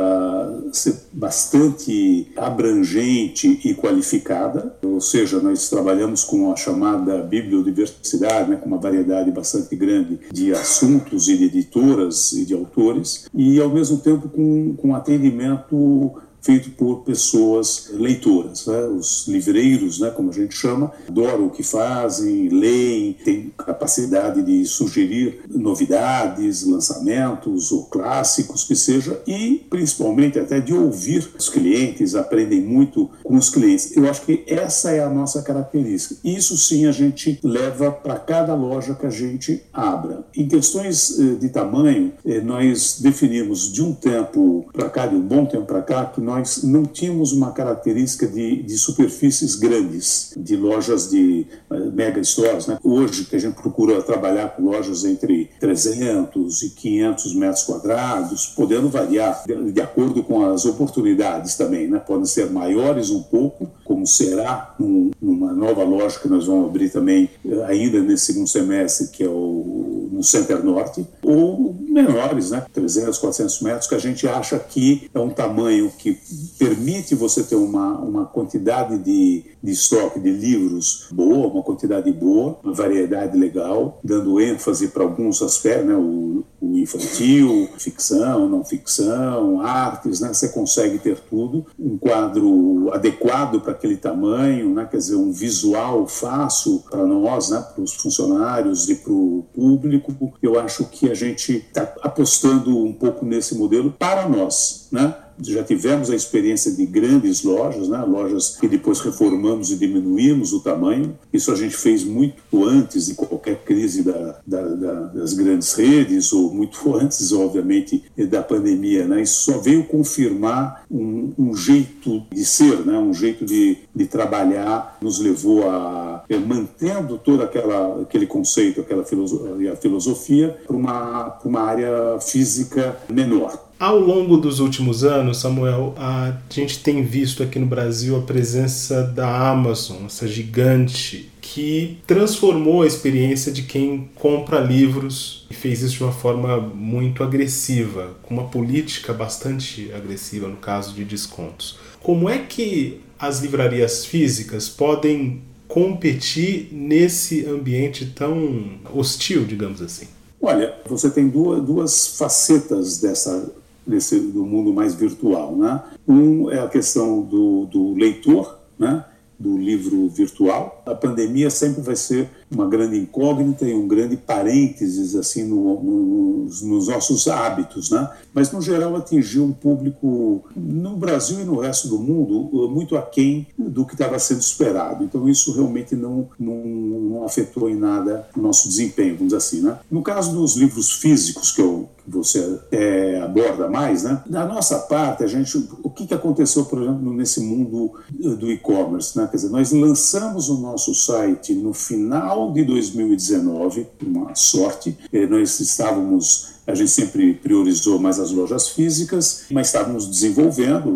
ser 0.73 0.95
bastante 1.13 2.31
abrangente 2.37 3.61
e 3.65 3.75
qualificada, 3.75 4.76
ou 4.97 5.01
seja, 5.03 5.39
nós 5.41 5.69
trabalhamos 5.69 6.25
com 6.25 6.51
a 6.51 6.57
chamada 6.57 7.19
bibliodiversidade, 7.19 8.49
né, 8.49 8.57
com 8.57 8.67
uma 8.67 8.79
variedade 8.79 9.31
bastante 9.31 9.77
grande 9.77 10.19
de 10.33 10.53
assuntos 10.53 11.29
e 11.29 11.37
de 11.37 11.45
editoras 11.45 12.33
e 12.33 12.47
de 12.47 12.55
autores, 12.55 13.29
e 13.35 13.61
ao 13.61 13.69
mesmo 13.69 13.99
tempo 13.99 14.27
com, 14.27 14.75
com 14.75 14.95
atendimento 14.95 16.15
feito 16.41 16.71
por 16.71 17.03
pessoas 17.03 17.91
leitoras, 17.93 18.67
né? 18.67 18.85
os 18.87 19.27
livreiros, 19.27 19.99
né, 19.99 20.11
como 20.11 20.31
a 20.31 20.33
gente 20.33 20.55
chama, 20.55 20.93
adoram 21.09 21.47
o 21.47 21.51
que 21.51 21.63
fazem, 21.63 22.49
leem, 22.49 23.15
têm 23.25 23.53
capacidade 23.57 24.43
de 24.43 24.65
sugerir 24.65 25.41
novidades, 25.49 26.65
lançamentos 26.65 27.73
ou 27.73 27.85
clássicos 27.87 28.65
que 28.65 28.77
seja, 28.77 29.21
e 29.27 29.67
principalmente 29.69 30.39
até 30.39 30.61
de 30.61 30.73
ouvir 30.73 31.29
os 31.39 31.49
clientes, 31.49 32.15
aprendem 32.15 32.61
muito 32.61 33.11
com 33.23 33.37
os 33.37 33.51
clientes. 33.51 33.97
Eu 33.97 34.09
acho 34.09 34.23
que 34.23 34.45
essa 34.47 34.91
é 34.91 35.03
a 35.03 35.11
nossa 35.11 35.43
característica. 35.43 36.17
Isso 36.25 36.57
sim 36.57 36.87
a 36.87 36.93
gente 36.93 37.39
leva 37.43 37.91
para 37.91 38.19
cada 38.19 38.55
loja 38.55 38.95
que 38.95 39.07
a 39.07 39.11
gente 39.11 39.63
abra. 39.73 40.25
Em 40.35 40.49
questões 40.49 41.19
eh, 41.19 41.35
de 41.35 41.49
tamanho, 41.49 42.13
eh, 42.25 42.41
nós 42.41 42.99
definimos 43.01 43.73
de 43.73 43.83
um 43.83 43.93
tempo 43.93 44.67
para 44.73 44.89
cá, 44.89 45.07
de 45.07 45.17
um 45.17 45.21
bom 45.21 45.47
tempo 45.47 45.65
para 45.65 45.83
cá, 45.83 46.07
que 46.07 46.21
nós 46.21 46.36
nós 46.37 46.63
não 46.63 46.85
tínhamos 46.85 47.33
uma 47.33 47.53
característica 47.53 48.27
de, 48.27 48.63
de 48.63 48.79
superfícies 48.79 49.55
grandes, 49.57 50.33
de 50.37 50.57
lojas 50.57 51.11
de 51.11 51.47
uh, 51.71 51.91
mega 51.93 52.23
stores. 52.23 52.67
Né? 52.67 52.79
Hoje, 52.83 53.25
que 53.25 53.37
a 53.37 53.39
gente 53.39 53.55
procura 53.55 54.03
trabalhar 54.03 54.51
com 54.51 54.63
lojas 54.63 55.05
entre 55.05 55.51
300 55.59 56.63
e 56.63 56.71
500 56.71 57.35
metros 57.35 57.63
quadrados, 57.63 58.47
podendo 58.47 58.89
variar 58.89 59.45
de, 59.47 59.73
de 59.73 59.81
acordo 59.81 60.23
com 60.23 60.45
as 60.45 60.65
oportunidades 60.67 61.57
também. 61.57 61.89
Né? 61.89 61.99
Podem 61.99 62.27
ser 62.27 62.51
maiores 62.51 63.11
um 63.11 63.23
pouco, 63.23 63.71
como 63.85 64.07
será 64.07 64.75
num, 64.79 65.11
numa 65.21 65.53
nova 65.53 65.85
loja 65.85 66.19
que 66.19 66.29
nós 66.29 66.47
vamos 66.47 66.69
abrir 66.69 66.91
também 66.91 67.31
uh, 67.45 67.63
ainda 67.63 68.01
nesse 68.01 68.27
segundo 68.27 68.49
semestre, 68.49 69.09
que 69.09 69.25
é 69.25 69.29
o, 69.29 70.09
no 70.13 70.23
Center 70.23 70.63
Norte, 70.63 71.07
ou 71.23 71.76
menores, 71.97 72.51
né? 72.51 72.65
300, 72.73 73.19
400 73.19 73.61
metros, 73.63 73.87
que 73.89 73.95
a 73.95 73.99
gente 73.99 74.29
acha 74.29 74.59
que 74.59 75.11
é 75.15 75.19
um 75.19 75.31
tamanho 75.31 75.91
que 75.97 76.19
permite 76.59 77.15
você 77.15 77.43
ter 77.43 77.57
uma, 77.57 77.99
uma 77.99 78.27
quantidade 78.27 78.99
de, 78.99 79.45
de 79.63 79.73
estoque 79.73 80.21
de 80.21 80.31
livros 80.31 81.07
boa, 81.11 81.49
uma 81.49 81.63
quantidade 81.63 82.13
boa, 82.13 82.59
uma 82.63 82.75
variedade 82.75 83.39
legal, 83.39 83.99
dando 84.05 84.41
ênfase 84.41 84.89
para 84.89 85.03
alguns 85.03 85.41
aspectos, 85.41 85.87
né? 85.87 85.95
O, 85.95 86.45
infantil, 86.83 87.69
ficção, 87.79 88.49
não 88.49 88.65
ficção, 88.65 89.61
artes, 89.61 90.21
né? 90.21 90.33
Você 90.33 90.49
consegue 90.49 90.99
ter 90.99 91.19
tudo, 91.19 91.67
um 91.79 91.97
quadro 91.99 92.91
adequado 92.93 93.61
para 93.61 93.73
aquele 93.73 93.97
tamanho, 93.97 94.75
né? 94.75 94.87
Quer 94.91 94.99
dizer, 94.99 95.17
um 95.17 95.33
visual 95.33 96.07
fácil 96.07 96.83
para 96.91 97.05
nós, 97.05 97.51
né? 97.51 97.65
Para 97.75 97.83
os 97.83 97.95
funcionários 97.95 98.89
e 98.89 98.97
para 98.97 99.13
o 99.13 99.45
público. 99.55 100.35
Eu 100.43 100.59
acho 100.59 100.85
que 100.85 101.11
a 101.11 101.15
gente 101.15 101.57
está 101.57 101.83
apostando 102.03 102.77
um 102.85 102.93
pouco 102.93 103.25
nesse 103.25 103.55
modelo 103.57 103.93
para 103.99 104.29
nós, 104.29 104.89
né? 104.91 105.15
Já 105.41 105.63
tivemos 105.63 106.11
a 106.11 106.15
experiência 106.15 106.73
de 106.73 106.87
grandes 106.87 107.43
lojas, 107.43 107.89
né? 107.89 107.99
lojas 108.03 108.57
que 108.59 108.69
depois 108.69 109.01
reformamos 109.01 109.71
e 109.71 109.77
diminuímos 109.77 110.53
o 110.53 110.61
tamanho. 110.61 111.19
Isso 111.33 111.53
a 111.53 111.55
gente 111.55 111.77
fez 111.77 112.05
muito 112.05 112.65
antes 112.65 113.07
de 113.07 113.15
qualquer 113.15 113.63
crise 113.65 114.03
da, 114.03 114.39
da, 114.47 114.63
da, 114.63 114.93
das 115.07 115.33
grandes 115.33 115.73
redes, 115.75 116.33
ou 116.33 116.53
muito 116.53 116.79
antes, 116.97 117.33
obviamente, 117.33 118.05
da 118.29 118.43
pandemia. 118.43 119.07
Né? 119.07 119.23
Isso 119.23 119.53
só 119.53 119.59
veio 119.59 119.85
confirmar 119.85 120.85
um, 120.91 121.33
um 121.39 121.55
jeito 121.55 122.23
de 122.33 122.45
ser, 122.45 122.85
né? 122.87 122.99
um 122.99 123.13
jeito 123.13 123.45
de, 123.45 123.79
de 123.95 124.07
trabalhar, 124.07 124.99
nos 125.01 125.19
levou 125.19 125.69
a, 125.69 126.25
é, 126.29 126.39
mantendo 126.39 127.19
todo 127.19 127.43
aquela, 127.43 128.03
aquele 128.03 128.27
conceito, 128.27 128.81
aquela 128.81 129.05
filosofia, 129.05 129.77
filosofia 129.77 130.57
para 130.67 130.77
uma, 130.77 131.39
uma 131.45 131.61
área 131.61 132.19
física 132.21 132.97
menor. 133.09 133.66
Ao 133.79 133.99
longo 133.99 134.39
dos 134.39 134.59
últimos 134.59 135.05
anos, 135.05 135.37
Samuel, 135.37 135.93
a 135.99 136.33
gente 136.49 136.83
tem 136.83 137.05
visto 137.05 137.43
aqui 137.43 137.59
no 137.59 137.67
Brasil 137.67 138.17
a 138.17 138.23
presença 138.23 139.03
da 139.03 139.51
Amazon, 139.51 140.07
essa 140.07 140.27
gigante 140.27 141.31
que 141.43 141.99
transformou 142.07 142.83
a 142.83 142.87
experiência 142.87 143.53
de 143.53 143.65
quem 143.65 144.09
compra 144.15 144.61
livros 144.61 145.47
e 145.51 145.55
fez 145.55 145.83
isso 145.83 145.99
de 145.99 146.05
uma 146.05 146.13
forma 146.13 146.59
muito 146.59 147.23
agressiva, 147.23 148.17
com 148.23 148.33
uma 148.33 148.45
política 148.45 149.13
bastante 149.13 149.93
agressiva 149.93 150.49
no 150.49 150.57
caso 150.57 150.95
de 150.95 151.05
descontos. 151.05 151.79
Como 152.03 152.31
é 152.31 152.39
que 152.39 153.03
as 153.19 153.41
livrarias 153.41 154.07
físicas 154.07 154.71
podem 154.71 155.43
competir 155.69 156.71
nesse 156.73 157.45
ambiente 157.45 158.07
tão 158.07 158.71
hostil, 158.91 159.45
digamos 159.45 159.83
assim? 159.83 160.07
Olha, 160.41 160.75
você 160.87 161.11
tem 161.11 161.29
duas, 161.29 161.63
duas 161.63 162.17
facetas 162.17 162.99
dessa 162.99 163.53
desse, 163.87 164.19
do 164.19 164.45
mundo 164.45 164.73
mais 164.73 164.95
virtual. 164.95 165.57
Né? 165.57 165.83
Um 166.07 166.51
é 166.51 166.59
a 166.59 166.69
questão 166.69 167.23
do, 167.23 167.67
do 167.67 167.95
leitor, 167.95 168.59
né? 168.79 169.05
do 169.39 169.57
livro 169.57 170.09
virtual. 170.09 170.83
A 170.87 170.95
pandemia 170.95 171.51
sempre 171.51 171.83
vai 171.83 171.95
ser 171.95 172.31
uma 172.51 172.67
grande 172.67 172.97
incógnita 172.97 173.67
e 173.67 173.75
um 173.75 173.87
grande 173.87 174.17
parênteses 174.17 175.15
assim 175.15 175.45
no, 175.45 175.83
no, 175.83 176.45
nos 176.45 176.89
nossos 176.89 177.29
hábitos, 177.29 177.91
né? 177.91 178.09
Mas 178.33 178.51
no 178.51 178.63
geral 178.63 178.97
atingiu 178.97 179.45
um 179.45 179.53
público 179.53 180.45
no 180.55 180.97
Brasil 180.97 181.41
e 181.41 181.45
no 181.45 181.59
resto 181.59 181.89
do 181.89 181.99
mundo 181.99 182.69
muito 182.69 182.97
aquém 182.97 183.47
do 183.59 183.85
que 183.85 183.95
estava 183.95 184.19
sendo 184.19 184.41
esperado. 184.41 185.05
Então 185.05 185.29
isso 185.29 185.53
realmente 185.53 185.95
não, 185.95 186.29
não, 186.39 186.65
não 186.65 187.25
afetou 187.25 187.69
em 187.69 187.77
nada 187.77 188.29
o 188.37 188.41
nosso 188.41 188.69
desempenho, 188.69 189.17
vamos 189.17 189.29
dizer 189.29 189.37
assim, 189.37 189.61
né? 189.61 189.79
No 189.91 190.03
caso 190.03 190.33
dos 190.33 190.57
livros 190.57 190.93
físicos 190.93 191.53
que 191.53 191.61
eu 191.61 191.89
você 192.07 192.59
é, 192.71 193.21
aborda 193.23 193.69
mais, 193.69 194.03
né? 194.03 194.23
Da 194.27 194.45
nossa 194.47 194.79
parte, 194.81 195.25
a 195.25 195.27
gente, 195.27 195.57
o 195.83 195.91
que, 195.91 196.07
que 196.07 196.15
aconteceu, 196.15 196.65
por 196.65 196.83
exemplo, 196.83 197.13
nesse 197.13 197.41
mundo 197.41 197.93
do 198.11 198.51
e-commerce, 198.51 199.19
né? 199.19 199.27
Quer 199.31 199.37
dizer, 199.37 199.51
nós 199.51 199.73
lançamos 199.73 200.49
o 200.49 200.61
nosso 200.61 200.95
site 200.95 201.55
no 201.55 201.73
final 201.73 202.53
de 202.53 202.65
2019, 202.65 203.87
uma 204.03 204.35
sorte, 204.35 204.97
nós 205.29 205.61
estávamos 205.61 206.57
a 206.67 206.75
gente 206.75 206.91
sempre 206.91 207.35
priorizou 207.35 207.99
mais 207.99 208.19
as 208.19 208.33
lojas 208.33 208.71
físicas, 208.71 209.45
mas 209.51 209.69
estávamos 209.69 210.09
desenvolvendo 210.09 210.91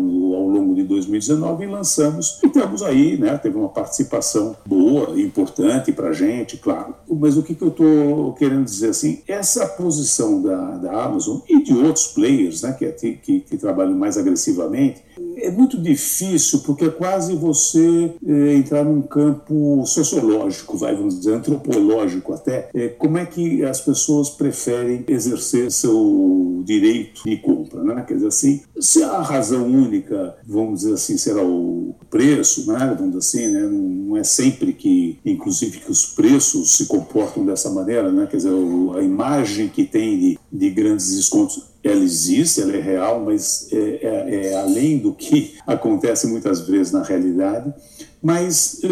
2019 0.91 1.63
e 1.63 1.67
lançamos. 1.67 2.39
E 2.43 2.47
estamos 2.47 2.83
aí, 2.83 3.17
né? 3.17 3.37
Teve 3.37 3.57
uma 3.57 3.69
participação 3.69 4.55
boa, 4.65 5.19
importante 5.19 5.91
para 5.91 6.09
a 6.09 6.13
gente, 6.13 6.57
claro. 6.57 6.93
Mas 7.09 7.37
o 7.37 7.43
que, 7.43 7.55
que 7.55 7.63
eu 7.63 7.69
estou 7.69 8.33
querendo 8.33 8.65
dizer 8.65 8.89
assim? 8.89 9.21
Essa 9.27 9.65
posição 9.67 10.41
da, 10.41 10.77
da 10.77 11.03
Amazon 11.03 11.39
e 11.49 11.63
de 11.63 11.73
outros 11.73 12.07
players, 12.07 12.61
né? 12.61 12.73
Que, 12.73 12.91
que, 13.13 13.39
que 13.39 13.57
trabalham 13.57 13.95
mais 13.97 14.17
agressivamente, 14.17 15.01
é 15.41 15.51
muito 15.51 15.77
difícil 15.81 16.59
porque 16.59 16.85
é 16.85 16.89
quase 16.89 17.35
você 17.35 18.13
é, 18.25 18.53
entrar 18.55 18.83
num 18.83 19.01
campo 19.01 19.83
sociológico, 19.85 20.77
vai, 20.77 20.95
vamos 20.95 21.17
dizer, 21.19 21.33
antropológico 21.33 22.33
até. 22.33 22.69
É, 22.73 22.89
como 22.89 23.17
é 23.17 23.25
que 23.25 23.63
as 23.63 23.81
pessoas 23.81 24.29
preferem 24.29 25.03
exercer 25.07 25.71
seu 25.71 26.61
direito 26.65 27.23
de 27.23 27.37
compra, 27.37 27.83
né? 27.83 28.03
Quer 28.07 28.15
dizer 28.15 28.27
assim, 28.27 28.61
se 28.79 29.03
a 29.03 29.21
razão 29.21 29.65
única, 29.65 30.35
vamos 30.45 30.81
dizer 30.81 30.93
assim, 30.93 31.17
será 31.17 31.43
o 31.43 31.95
preço, 32.09 32.71
né? 32.71 32.95
Vamos 32.97 33.15
dizer 33.15 33.17
assim, 33.17 33.53
né? 33.53 33.61
Não 33.61 34.17
é 34.17 34.23
sempre 34.23 34.73
que, 34.73 35.19
inclusive, 35.25 35.79
que 35.79 35.91
os 35.91 36.05
preços 36.05 36.71
se 36.77 36.85
comportam 36.85 37.45
dessa 37.45 37.69
maneira, 37.69 38.11
né? 38.11 38.27
Quer 38.29 38.37
dizer, 38.37 38.51
a 38.95 39.01
imagem 39.01 39.69
que 39.69 39.83
tem 39.83 40.19
de, 40.19 40.39
de 40.51 40.69
grandes 40.69 41.15
descontos 41.15 41.70
ela 41.83 42.03
existe, 42.03 42.61
ela 42.61 42.75
é 42.75 42.79
real, 42.79 43.21
mas 43.21 43.67
é, 43.71 43.77
é, 43.77 44.35
é, 44.47 44.55
além 44.55 44.97
do 44.97 45.13
que 45.13 45.55
acontece 45.65 46.27
muitas 46.27 46.61
vezes 46.61 46.91
na 46.91 47.03
realidade. 47.03 47.73
Mas 48.21 48.81
é, 48.83 48.87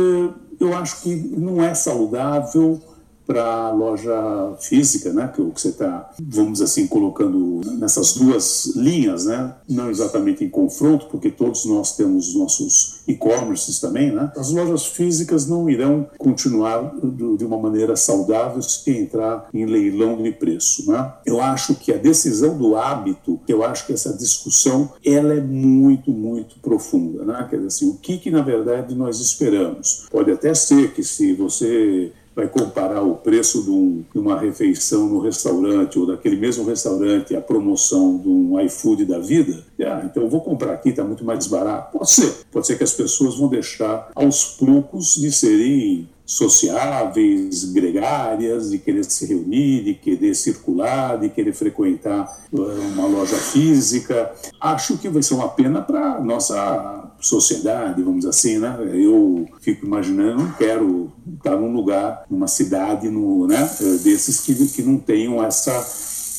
eu 0.59 0.75
acho 0.75 1.01
que 1.03 1.15
não 1.15 1.63
é 1.63 1.73
saudável 1.73 2.81
para 3.29 3.43
a 3.43 3.71
loja 3.71 4.57
física, 4.59 5.13
né, 5.13 5.31
que, 5.31 5.39
você 5.39 5.67
está, 5.67 6.09
vamos 6.19 6.63
assim, 6.63 6.87
colocando 6.87 7.61
nessas 7.77 8.15
duas 8.15 8.73
linhas, 8.75 9.25
né, 9.25 9.53
não 9.69 9.91
exatamente 9.91 10.43
em 10.43 10.49
confronto, 10.49 11.05
porque 11.11 11.29
todos 11.29 11.63
nós 11.65 11.95
temos 11.95 12.33
nossos 12.33 13.01
e-commerces 13.07 13.79
também, 13.79 14.11
né, 14.11 14.31
as 14.35 14.49
lojas 14.49 14.87
físicas 14.87 15.45
não 15.45 15.69
irão 15.69 16.07
continuar 16.17 16.95
de 17.37 17.45
uma 17.45 17.59
maneira 17.59 17.95
saudável 17.95 18.63
se 18.63 18.89
entrar 18.89 19.47
em 19.53 19.63
leilão 19.63 20.23
de 20.23 20.31
preço. 20.31 20.91
Né. 20.91 21.13
Eu 21.23 21.39
acho 21.39 21.75
que 21.75 21.93
a 21.93 21.97
decisão 21.97 22.57
do 22.57 22.75
hábito, 22.75 23.39
eu 23.47 23.63
acho 23.63 23.85
que 23.85 23.93
essa 23.93 24.11
discussão, 24.11 24.91
ela 25.05 25.35
é 25.35 25.41
muito, 25.41 26.09
muito 26.09 26.55
profunda, 26.61 27.23
né, 27.23 27.45
quer 27.47 27.57
dizer 27.57 27.67
assim, 27.67 27.89
o 27.91 27.93
que 27.93 28.17
que 28.17 28.31
na 28.31 28.41
verdade 28.41 28.95
nós 28.95 29.19
esperamos? 29.19 30.07
Pode 30.09 30.31
até 30.31 30.51
ser 30.55 30.93
que 30.93 31.03
se 31.03 31.35
você 31.35 32.11
vai 32.39 32.47
comparar 32.47 33.01
o 33.01 33.15
preço 33.15 33.63
de, 33.63 33.69
um, 33.69 34.03
de, 34.13 34.17
uma 34.17 34.39
refeição 34.39 35.07
no 35.09 35.19
restaurante 35.19 35.99
ou 35.99 36.05
daquele 36.05 36.37
mesmo 36.37 36.63
restaurante 36.63 37.35
a 37.35 37.41
promoção 37.41 38.17
de 38.17 38.29
um 38.29 38.57
iFood 38.61 39.03
da 39.03 39.19
vida, 39.19 39.63
ah, 39.81 40.03
então 40.05 40.23
eu 40.23 40.29
vou 40.29 40.41
comprar 40.41 40.73
aqui, 40.73 40.89
está 40.89 41.03
muito 41.03 41.25
mais 41.25 41.47
barato. 41.47 41.97
Pode 41.97 42.11
ser. 42.11 42.33
Pode 42.51 42.65
ser 42.65 42.77
que 42.77 42.83
as 42.83 42.93
pessoas 42.93 43.37
vão 43.37 43.49
deixar 43.49 44.09
aos 44.15 44.45
poucos 44.45 45.15
de 45.15 45.31
serem 45.31 46.07
sociáveis, 46.25 47.65
gregárias, 47.65 48.69
de 48.69 48.77
querer 48.77 49.03
se 49.03 49.25
reunir, 49.25 49.83
de 49.83 49.93
querer 49.95 50.35
circular, 50.35 51.17
de 51.17 51.27
querer 51.27 51.53
frequentar 51.53 52.45
eh, 52.53 52.57
uma 52.93 53.07
loja 53.07 53.35
física. 53.35 54.31
Acho 54.61 54.95
que 54.97 55.09
vai 55.09 55.23
ser 55.23 55.33
uma 55.33 55.49
pena 55.49 55.81
para 55.81 56.21
nossa 56.21 57.08
sociedade, 57.19 58.01
vamos 58.01 58.25
assim, 58.25 58.57
né? 58.57 58.77
Eu 58.93 59.47
fico 59.61 59.85
imaginando, 59.85 60.43
não 60.43 60.51
quero 60.53 61.11
estar 61.37 61.55
num 61.57 61.71
lugar, 61.71 62.25
numa 62.29 62.47
cidade, 62.47 63.09
no, 63.09 63.47
né, 63.47 63.69
desses 64.03 64.39
que, 64.41 64.55
que 64.67 64.81
não 64.81 64.97
tenham 64.97 65.43
essa, 65.43 65.71